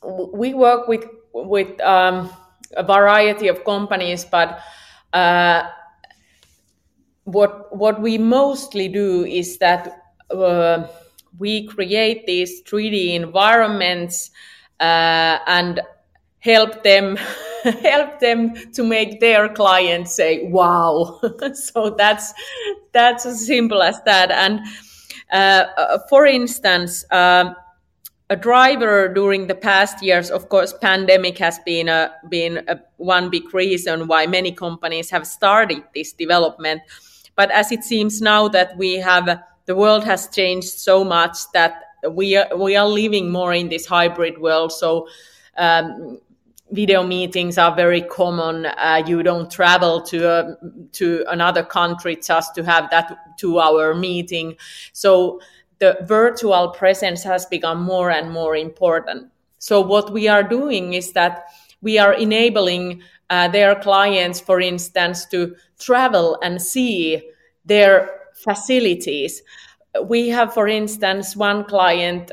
[0.00, 2.30] We work with with um,
[2.76, 4.60] a variety of companies, but
[5.12, 5.64] uh,
[7.24, 10.86] what what we mostly do is that uh,
[11.38, 14.30] we create these 3D environments
[14.80, 15.80] uh, and
[16.40, 17.16] help them
[17.82, 21.20] help them to make their clients say wow.
[21.54, 22.32] So that's
[22.92, 24.30] that's as simple as that.
[24.30, 24.60] And
[25.32, 27.54] uh, uh, for instance um,
[28.30, 33.30] a driver during the past years of course pandemic has been a been a, one
[33.30, 36.82] big reason why many companies have started this development.
[37.36, 41.82] But as it seems now that we have the world has changed so much that
[42.10, 45.06] we are, we are living more in this hybrid world so
[45.58, 46.18] um,
[46.70, 48.66] video meetings are very common.
[48.66, 50.56] Uh, you don't travel to a,
[50.92, 54.56] to another country just to have that two hour meeting.
[54.92, 55.40] So
[55.78, 59.30] the virtual presence has become more and more important.
[59.58, 61.44] So what we are doing is that
[61.80, 67.22] we are enabling uh, their clients, for instance, to travel and see
[67.64, 69.42] their facilities.
[70.04, 72.30] We have, for instance, one client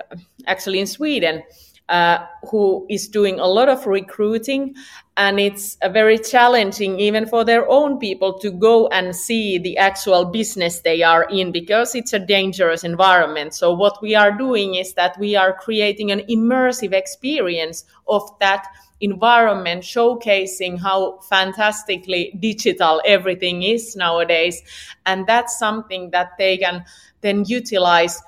[0.48, 1.44] actually in Sweden
[1.90, 4.76] uh, who is doing a lot of recruiting
[5.18, 10.26] and it's very challenging even for their own people to go and see the actual
[10.26, 14.94] business they are in because it's a dangerous environment so what we are doing is
[14.94, 18.66] that we are creating an immersive experience of that
[19.02, 24.62] environment showcasing how fantastically digital everything is nowadays.
[25.06, 26.86] And that's something that they can
[27.26, 28.22] then utilize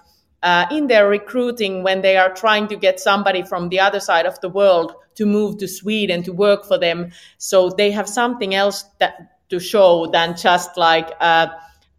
[0.43, 4.25] uh, in their recruiting when they are trying to get somebody from the other side
[4.25, 7.11] of the world to move to Sweden to work for them.
[7.37, 11.47] So they have something else that, to show than just like uh,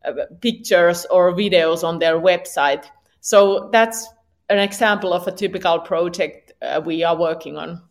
[0.04, 2.84] uh, pictures or videos on their website.
[3.20, 4.06] So that's
[4.48, 7.82] an example of a typical project uh, we are working on.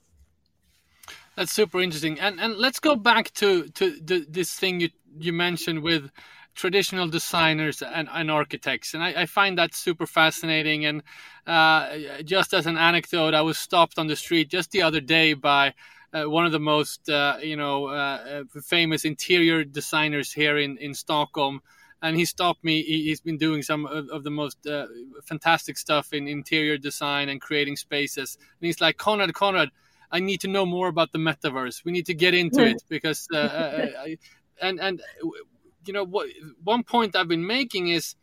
[1.36, 2.20] That's super interesting.
[2.20, 4.90] And and let's go back to to the, this thing you
[5.20, 6.10] you mentioned with
[6.58, 8.94] traditional designers and, and architects.
[8.96, 10.86] And I, I, find that super fascinating.
[10.86, 11.04] And
[11.46, 15.36] uh, just as an anecdote, I was stopped on the street just the other day
[15.36, 15.76] by
[16.14, 20.78] uh, one of the most, uh, you know, uh, uh, famous interior designers here in,
[20.78, 21.62] in Stockholm.
[22.02, 22.82] And he stopped me.
[22.82, 24.88] He, has been doing some of, of the most uh,
[25.26, 28.38] fantastic stuff in interior design and creating spaces.
[28.40, 29.70] And he's like, Konrad, Konrad,
[30.12, 31.86] I need to know more about the metaverse.
[31.86, 34.18] We need to get into it because, I,
[34.62, 35.02] and and
[35.88, 36.28] you know what
[36.64, 38.16] one point I've been making is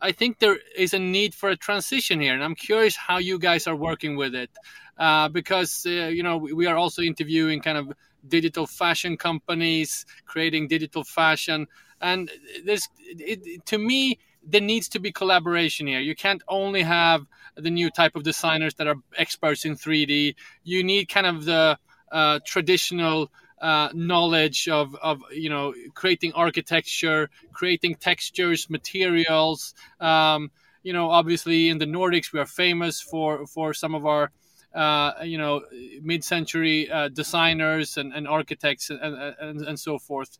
[0.00, 3.38] I think there is a need for a transition here, and I'm curious how you
[3.38, 4.50] guys are working with it
[4.98, 7.92] uh, because uh, you know we are also interviewing kind of
[8.26, 11.66] digital fashion companies creating digital fashion,
[12.00, 12.30] and
[12.64, 16.00] there's it, to me there needs to be collaboration here.
[16.00, 20.34] You can't only have the new type of designers that are experts in 3D.
[20.64, 21.78] You need kind of the
[22.10, 23.30] uh, traditional
[23.60, 29.74] uh, knowledge of, of you know creating architecture, creating textures, materials.
[30.00, 30.50] Um,
[30.82, 34.30] you know, obviously in the Nordics we are famous for for some of our
[34.74, 35.62] uh, you know
[36.02, 39.00] mid-century uh, designers and, and architects and,
[39.40, 40.38] and, and so forth.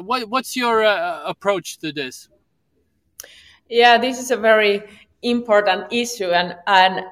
[0.00, 2.28] What, what's your uh, approach to this?
[3.68, 4.82] Yeah, this is a very
[5.22, 7.04] important issue, and and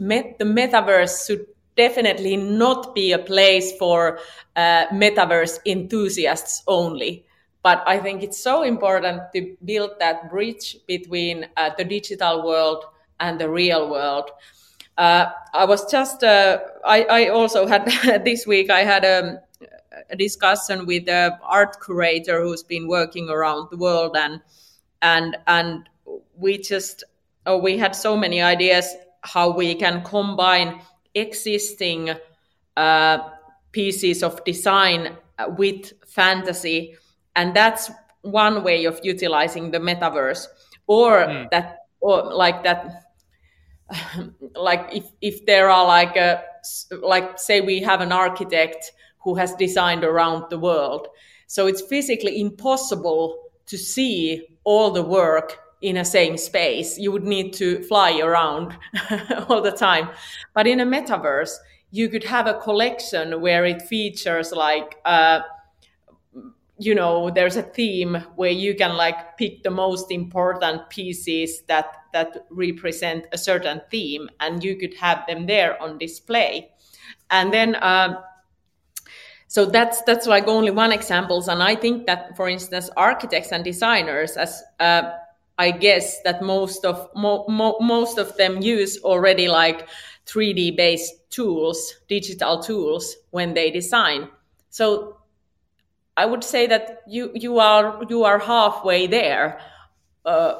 [0.00, 1.46] met, the metaverse should
[1.86, 4.18] definitely not be a place for
[4.56, 7.24] uh, metaverse enthusiasts only.
[7.62, 12.84] But I think it's so important to build that bridge between uh, the digital world
[13.18, 14.30] and the real world.
[14.98, 17.82] Uh, I was just, uh, I, I, also had
[18.24, 19.42] this week, I had a,
[20.10, 24.40] a discussion with an art curator who's been working around the world and,
[25.00, 25.88] and, and
[26.36, 27.04] we just,
[27.46, 28.86] oh, we had so many ideas
[29.22, 30.80] how we can combine
[31.14, 32.10] existing
[32.76, 33.18] uh,
[33.72, 35.16] pieces of design
[35.56, 36.96] with fantasy,
[37.36, 37.90] and that's
[38.22, 40.46] one way of utilizing the metaverse.
[40.86, 41.50] Or mm.
[41.50, 43.04] that, or like that,
[44.54, 46.42] like if if there are like a
[47.00, 51.08] like say we have an architect who has designed around the world,
[51.46, 56.96] so it's physically impossible to see all the work in a same space.
[56.96, 58.78] You would need to fly around
[59.48, 60.08] all the time.
[60.54, 61.56] But in a metaverse,
[61.90, 65.40] you could have a collection where it features like, uh,
[66.78, 71.96] you know, there's a theme where you can like pick the most important pieces that
[72.12, 76.70] that represent a certain theme, and you could have them there on display.
[77.30, 77.74] And then.
[77.74, 78.22] Uh,
[79.48, 83.62] so that's that's like only one examples and i think that for instance architects and
[83.62, 85.02] designers as uh,
[85.62, 89.86] I guess that most of mo, mo, most of them use already like
[90.26, 94.28] 3D based tools, digital tools when they design.
[94.70, 95.18] So
[96.16, 99.60] I would say that you you are you are halfway there.
[100.24, 100.54] Uh,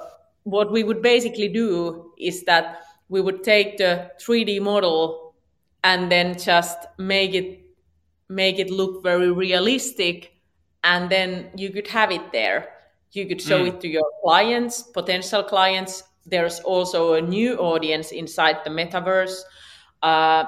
[0.45, 5.35] what we would basically do is that we would take the 3D model
[5.83, 7.59] and then just make it
[8.29, 10.31] make it look very realistic,
[10.85, 12.82] and then you could have it there
[13.13, 13.69] you could show mm.
[13.69, 16.03] it to your clients, potential clients.
[16.25, 19.41] There's also a new audience inside the metaverse.
[20.03, 20.45] Uh,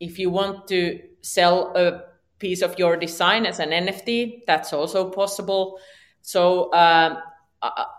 [0.00, 2.02] if you want to sell a
[2.38, 5.78] piece of your design as an NFT, that's also possible.
[6.22, 7.20] So uh,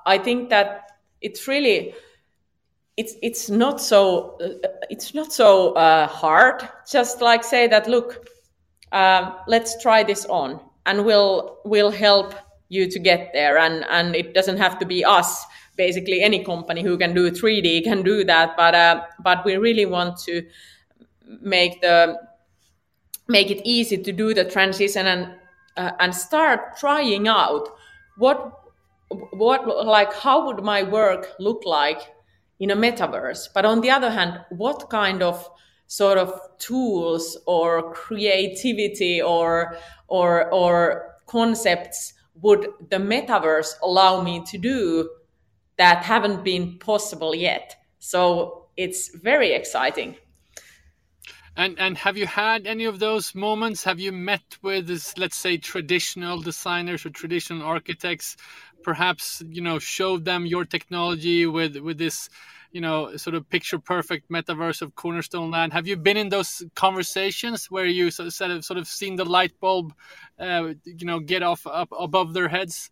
[0.05, 0.91] I think that
[1.22, 1.93] it's really
[2.97, 6.68] it's it's not so uh, it's not so uh, hard.
[6.89, 8.28] Just like say that look,
[8.91, 12.34] uh, let's try this on, and we'll we'll help
[12.70, 15.45] you to get there and and it doesn't have to be us
[15.76, 19.86] basically any company who can do 3d can do that but uh, but we really
[19.86, 20.43] want to
[21.41, 22.18] make the
[23.28, 25.36] make it easy to do the transition and
[25.78, 27.70] uh, and start trying out
[28.18, 28.63] what
[29.09, 32.01] what like how would my work look like
[32.59, 33.47] in a metaverse?
[33.53, 35.49] But on the other hand what kind of
[35.88, 44.57] sort of tools or creativity or or or concepts would the metaverse allow me to
[44.57, 45.09] do
[45.77, 47.75] that haven't been possible yet?
[47.99, 50.15] So it's very exciting.
[51.55, 53.83] And and have you had any of those moments?
[53.83, 58.38] Have you met with let's say, traditional designers or traditional architects?
[58.83, 62.29] Perhaps you know, showed them your technology with with this,
[62.72, 65.74] you know, sort of picture perfect metaverse of Cornerstone Land.
[65.74, 69.59] Have you been in those conversations where you sort of sort of seen the light
[69.59, 69.93] bulb,
[70.39, 72.91] uh, you know, get off up above their heads?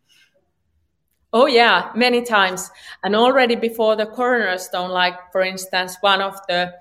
[1.33, 2.71] Oh yeah, many times,
[3.03, 6.73] and already before the Cornerstone, like for instance, one of the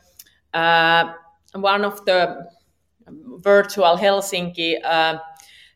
[0.52, 1.12] uh,
[1.54, 2.48] one of the
[3.08, 5.18] virtual Helsinki uh,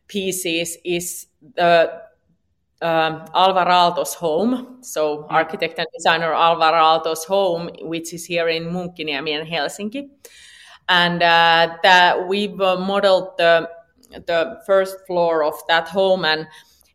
[0.07, 2.01] pieces is the
[2.81, 4.77] um, Alvar Aalto's home.
[4.81, 10.09] So architect and designer Alvar Aalto's home, which is here in Munkkiniemi in Helsinki.
[10.87, 13.69] And uh, that we've uh, modeled the,
[14.11, 16.47] the first floor of that home and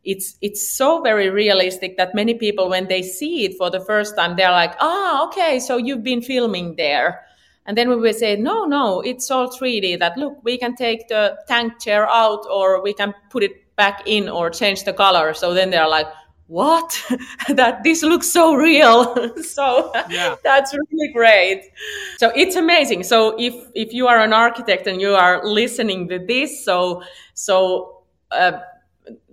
[0.05, 4.15] it's it's so very realistic that many people when they see it for the first
[4.17, 7.25] time they're like ah okay so you've been filming there
[7.67, 9.99] and then we will say, no, no, it's all 3D.
[9.99, 14.03] That look, we can take the tank chair out or we can put it back
[14.07, 15.35] in or change the color.
[15.35, 16.07] So then they're like,
[16.47, 17.01] what?
[17.49, 19.37] that this looks so real.
[19.43, 20.37] so yeah.
[20.45, 21.71] that's really great.
[22.19, 23.03] So it's amazing.
[23.05, 27.03] So if if you are an architect and you are listening to this, so
[27.35, 28.61] so uh,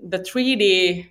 [0.01, 1.09] the 3D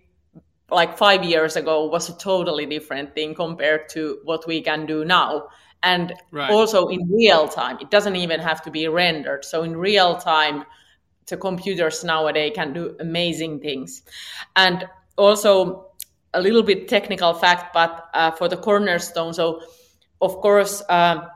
[0.70, 5.05] like five years ago was a totally different thing compared to what we can do
[5.05, 5.49] now
[5.83, 6.51] and right.
[6.51, 7.78] also in real time.
[7.81, 9.45] It doesn't even have to be rendered.
[9.45, 10.64] So in real time,
[11.31, 14.03] the computers nowadays can do amazing things.
[14.57, 15.87] And also
[16.35, 19.62] a little bit technical fact, but uh, for the cornerstone, so
[20.20, 20.83] of course.
[20.89, 21.26] Uh,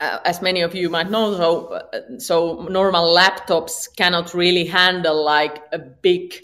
[0.00, 5.24] uh, as many of you might know, so uh, so normal laptops cannot really handle
[5.24, 6.34] like a big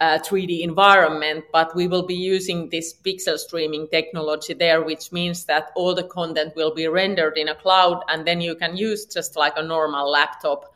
[0.00, 5.44] uh, 3D environment, but we will be using this pixel streaming technology there, which means
[5.44, 9.06] that all the content will be rendered in a cloud, and then you can use
[9.06, 10.73] just like a normal laptop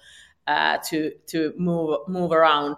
[0.48, 2.76] uh, to to move move around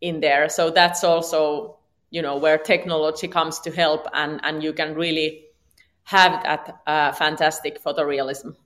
[0.00, 0.48] in there.
[0.48, 1.78] So that's also
[2.10, 5.44] you know where technology comes to help, and and you can really
[6.04, 8.56] have that uh, fantastic photorealism.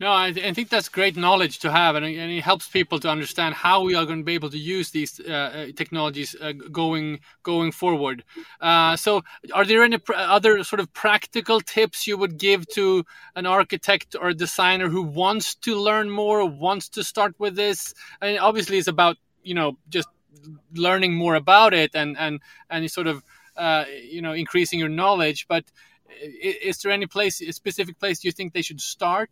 [0.00, 2.98] No, I, th- I, think that's great knowledge to have, and, and, it helps people
[3.00, 6.34] to understand how we are going to be able to use these uh, uh, technologies
[6.40, 8.24] uh, going going forward.
[8.60, 9.22] Uh, so,
[9.52, 13.04] are there any pr- other sort of practical tips you would give to
[13.36, 17.94] an architect or designer who wants to learn more, wants to start with this?
[18.20, 20.08] I mean, obviously, it's about you know just
[20.74, 23.22] learning more about it and and and sort of
[23.56, 25.64] uh, you know increasing your knowledge, but.
[26.22, 29.30] Is there any place, specific place you think they should start?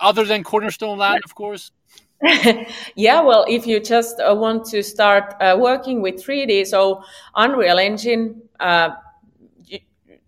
[0.00, 1.70] Other than Cornerstone Land, of course?
[2.96, 7.02] yeah, well, if you just uh, want to start uh, working with 3D, so
[7.36, 8.90] Unreal Engine, uh,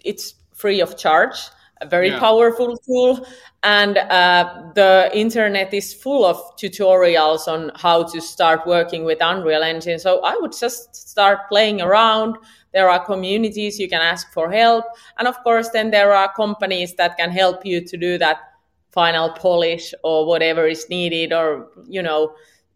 [0.04, 1.36] it's free of charge,
[1.80, 2.20] a very yeah.
[2.20, 3.26] powerful tool,
[3.62, 9.62] and uh, the internet is full of tutorials on how to start working with Unreal
[9.62, 9.98] Engine.
[9.98, 12.36] So I would just start playing around.
[12.72, 14.84] There are communities you can ask for help,
[15.18, 18.49] and of course, then there are companies that can help you to do that
[18.90, 22.34] final polish or whatever is needed or you know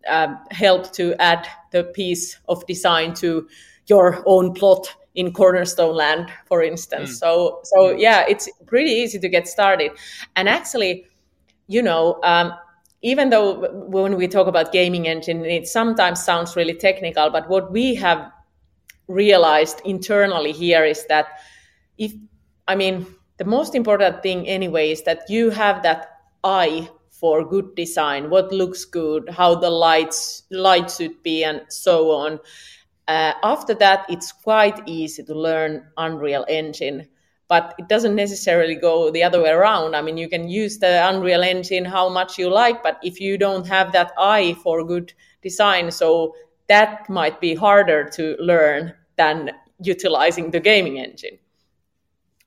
[0.09, 3.49] um, help to add the piece of design to
[3.87, 7.19] your own plot in cornerstone land for instance mm.
[7.19, 8.01] so so mm.
[8.01, 9.93] yeah it's pretty easy to get started
[10.37, 11.07] and actually
[11.67, 12.53] you know um,
[13.03, 17.71] even though when we talk about gaming engine it sometimes sounds really technical but what
[17.73, 18.31] we have
[19.09, 21.27] realized internally here is that
[21.99, 22.13] if
[22.67, 23.07] i mean
[23.37, 28.53] the most important thing anyway is that you have that eye for good design what
[28.53, 32.39] looks good how the lights light should be and so on.
[33.09, 37.09] Uh, after that it's quite easy to learn unreal engine
[37.49, 39.95] but it doesn't necessarily go the other way around.
[39.95, 43.37] I mean you can use the unreal engine how much you like but if you
[43.37, 45.13] don't have that eye for good
[45.43, 46.35] design so
[46.69, 51.39] that might be harder to learn than utilizing the gaming engine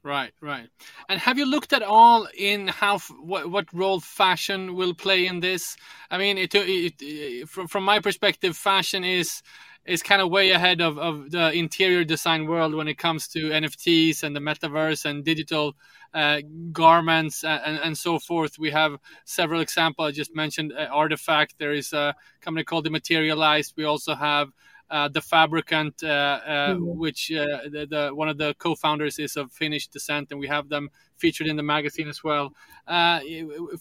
[0.07, 0.69] Right, right.
[1.09, 5.41] And have you looked at all in how what what role fashion will play in
[5.41, 5.75] this?
[6.09, 9.43] I mean, it, it, it from from my perspective, fashion is
[9.85, 13.51] is kind of way ahead of, of the interior design world when it comes to
[13.51, 15.75] NFTs and the metaverse and digital
[16.13, 16.39] uh,
[16.71, 18.57] garments and, and so forth.
[18.57, 20.07] We have several examples.
[20.07, 21.49] I just mentioned uh, RTFKT.
[21.57, 23.73] There is a company called The Materialized.
[23.75, 24.51] We also have
[24.89, 26.39] uh, the Fabricant, uh, uh,
[26.73, 26.97] mm-hmm.
[26.97, 30.89] which the, the, one of the co-founders is of Finnish descent, and we have them
[31.17, 32.53] featured in the magazine as well.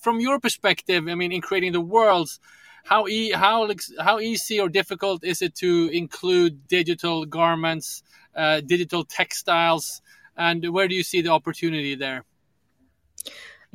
[0.00, 2.40] from your perspective, I mean, in creating the worlds,
[2.84, 3.68] how e- how
[4.00, 8.02] how easy or difficult is it to include digital garments,
[8.66, 10.02] digital textiles,
[10.36, 12.24] and where do you see the opportunity there?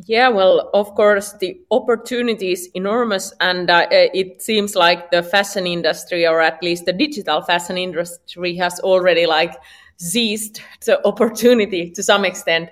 [0.08, 5.68] Yeah, well, of course, the opportunity is enormous, and uh, it seems like the fashion
[5.68, 9.54] industry, or at least the digital fashion industry, has already like
[9.98, 12.70] seized the opportunity to some extent.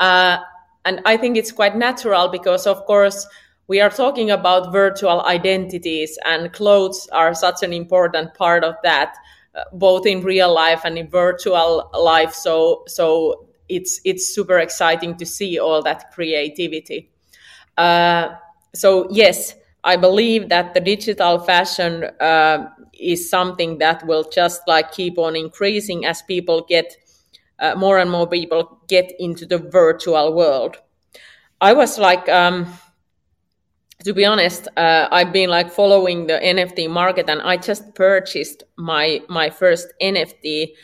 [0.00, 0.38] Uh,
[0.86, 3.26] and I think it's quite natural because, of course,
[3.68, 9.14] we are talking about virtual identities, and clothes are such an important part of that,
[9.54, 12.32] uh, both in real life and in virtual life.
[12.32, 17.10] So, so it's it's super exciting to see all that creativity.
[17.76, 18.28] Uh,
[18.74, 19.54] so yes,
[19.84, 25.36] I believe that the digital fashion uh, is something that will just like keep on
[25.36, 26.96] increasing as people get
[27.58, 30.76] uh, more and more people get into the virtual world.
[31.60, 32.66] I was like, um,
[34.04, 38.64] to be honest, uh, I've been like following the NFT market, and I just purchased
[38.76, 40.74] my my first NFT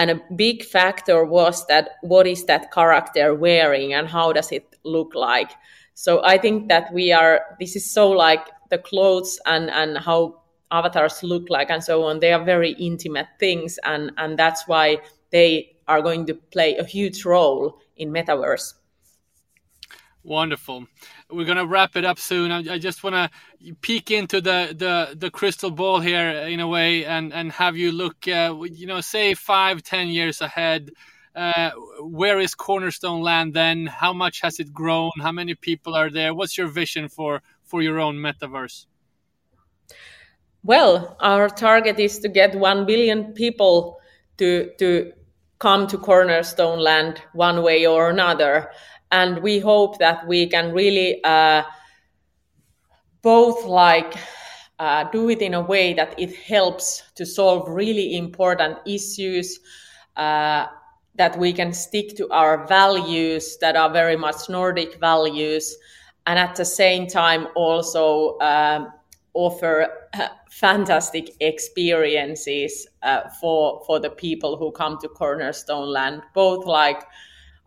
[0.00, 4.64] and a big factor was that what is that character wearing and how does it
[4.82, 5.50] look like?
[5.92, 10.40] So I think that we are, this is so like the clothes and, and how
[10.70, 12.18] avatars look like and so on.
[12.18, 13.78] They are very intimate things.
[13.84, 18.72] And, and that's why they are going to play a huge role in metaverse.
[20.22, 20.86] Wonderful.
[21.30, 22.52] We're gonna wrap it up soon.
[22.52, 26.68] I, I just want to peek into the, the the crystal ball here in a
[26.68, 30.90] way, and and have you look, uh, you know, say five, ten years ahead.
[31.34, 33.86] Uh, where is Cornerstone Land then?
[33.86, 35.12] How much has it grown?
[35.22, 36.34] How many people are there?
[36.34, 38.86] What's your vision for for your own metaverse?
[40.62, 44.00] Well, our target is to get one billion people
[44.36, 45.12] to to
[45.60, 48.70] come to Cornerstone Land one way or another
[49.12, 51.62] and we hope that we can really uh,
[53.22, 54.14] both like
[54.78, 59.60] uh, do it in a way that it helps to solve really important issues
[60.16, 60.66] uh,
[61.14, 65.76] that we can stick to our values that are very much nordic values
[66.26, 68.90] and at the same time also um,
[69.34, 76.64] offer uh, fantastic experiences uh, for for the people who come to cornerstone land both
[76.66, 77.02] like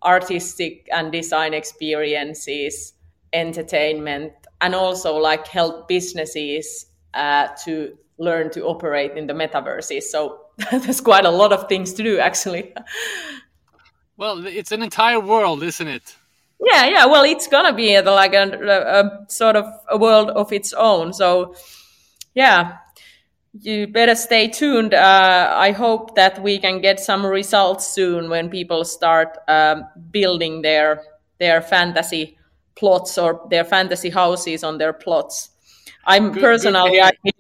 [0.04, 2.94] artistic and design experiences,
[3.32, 10.04] entertainment, and also like help businesses uh, to learn to operate in the metaverses.
[10.04, 10.42] So
[10.72, 12.74] there's quite a lot of things to do, actually.
[14.16, 16.16] Well, it's an entire world, isn't it?
[16.64, 17.06] Yeah, yeah.
[17.08, 21.14] Well, it's gonna be like a, a, a sort of a world of its own.
[21.14, 21.56] So,
[22.36, 22.78] yeah,
[23.54, 24.94] you better stay tuned.
[24.94, 30.62] Uh, I hope that we can get some results soon when people start um, building
[30.62, 31.04] their
[31.40, 32.38] their fantasy
[32.76, 35.50] plots or their fantasy houses on their plots.
[36.06, 37.32] I'm good, personally, good I,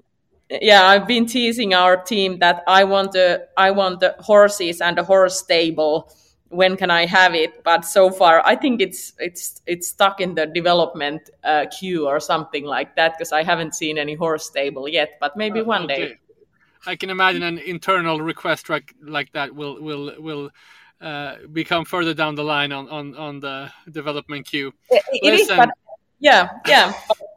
[0.62, 5.00] yeah, I've been teasing our team that I want the I want the horses and
[5.00, 6.12] a horse stable
[6.54, 7.64] when can I have it?
[7.64, 12.20] But so far, I think it's it's it's stuck in the development uh, queue or
[12.20, 15.18] something like that because I haven't seen any horse stable yet.
[15.20, 15.96] But maybe uh, one okay.
[15.96, 16.18] day.
[16.86, 20.52] I can imagine an internal request like like that will will will
[21.02, 24.74] uh, become further down the line on on, on the development queue.
[24.90, 25.70] it, it is, but
[26.20, 26.94] yeah, yeah,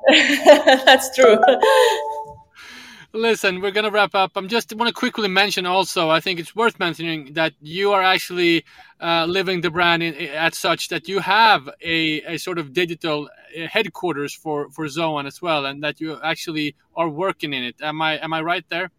[0.84, 1.38] that's true.
[3.16, 4.32] Listen, we're gonna wrap up.
[4.36, 6.10] I'm just want to quickly mention also.
[6.10, 8.64] I think it's worth mentioning that you are actually
[9.00, 13.28] uh, living the brand in, at such that you have a, a sort of digital
[13.28, 17.76] uh, headquarters for for Zoan as well, and that you actually are working in it.
[17.80, 18.90] Am I am I right there?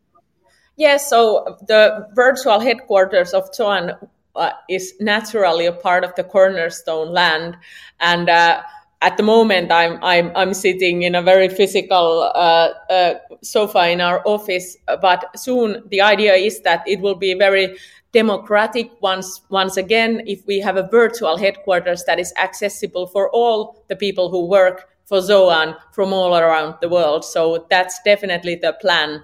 [0.75, 0.89] Yes.
[0.89, 3.91] Yeah, so the virtual headquarters of Zoan
[4.35, 7.55] uh, is naturally a part of the Cornerstone land,
[7.99, 8.63] and uh,
[9.01, 14.01] at the moment I'm I'm I'm sitting in a very physical uh, uh, sofa in
[14.01, 17.77] our office, but soon the idea is that it will be very
[18.11, 23.83] democratic once once again if we have a virtual headquarters that is accessible for all
[23.89, 27.23] the people who work for Zoan from all around the world.
[27.23, 29.23] So that's definitely the plan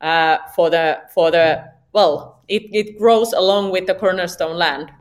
[0.00, 2.34] uh, for the for the well.
[2.48, 4.92] It, it grows along with the cornerstone land.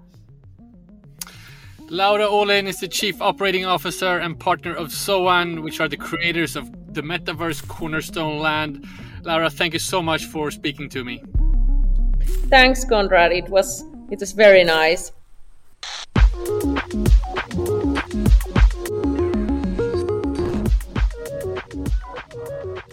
[1.89, 6.55] Laura Åhlén is the Chief Operating Officer and partner of Zoan, which are the creators
[6.55, 8.87] of the Metaverse Cornerstone Land.
[9.23, 11.23] Laura, thank you so much for speaking to me.
[12.49, 13.31] Thanks, Konrad.
[13.31, 15.11] It was it was very nice.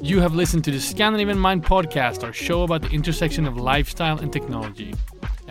[0.03, 4.19] You have listened to the Scandinavian Mind podcast, our show about the intersection of lifestyle
[4.19, 4.93] and technology.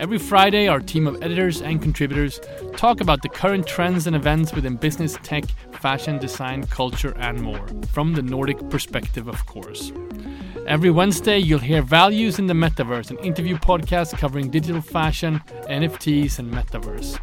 [0.02, 2.40] Every Friday, our team of editors and contributors
[2.76, 5.44] talk about the current trends and events within business, tech,
[5.74, 9.92] fashion, design, culture, and more, from the Nordic perspective, of course.
[10.66, 16.38] Every Wednesday, you'll hear Values in the Metaverse, an interview podcast covering digital fashion, NFTs,
[16.38, 17.18] and metaverse.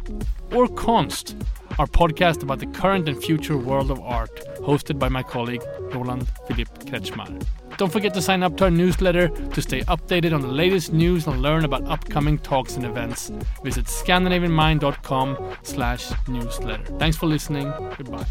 [0.54, 1.36] Or Const,
[1.78, 5.62] our podcast about the current and future world of art, hosted by my colleague
[5.92, 7.42] Roland Philipp Kretschmar.
[7.78, 11.26] Don't forget to sign up to our newsletter to stay updated on the latest news
[11.26, 13.32] and learn about upcoming talks and events.
[13.64, 16.84] Visit scandinavianmind.com slash newsletter.
[16.98, 17.72] Thanks for listening.
[17.96, 18.26] Goodbye.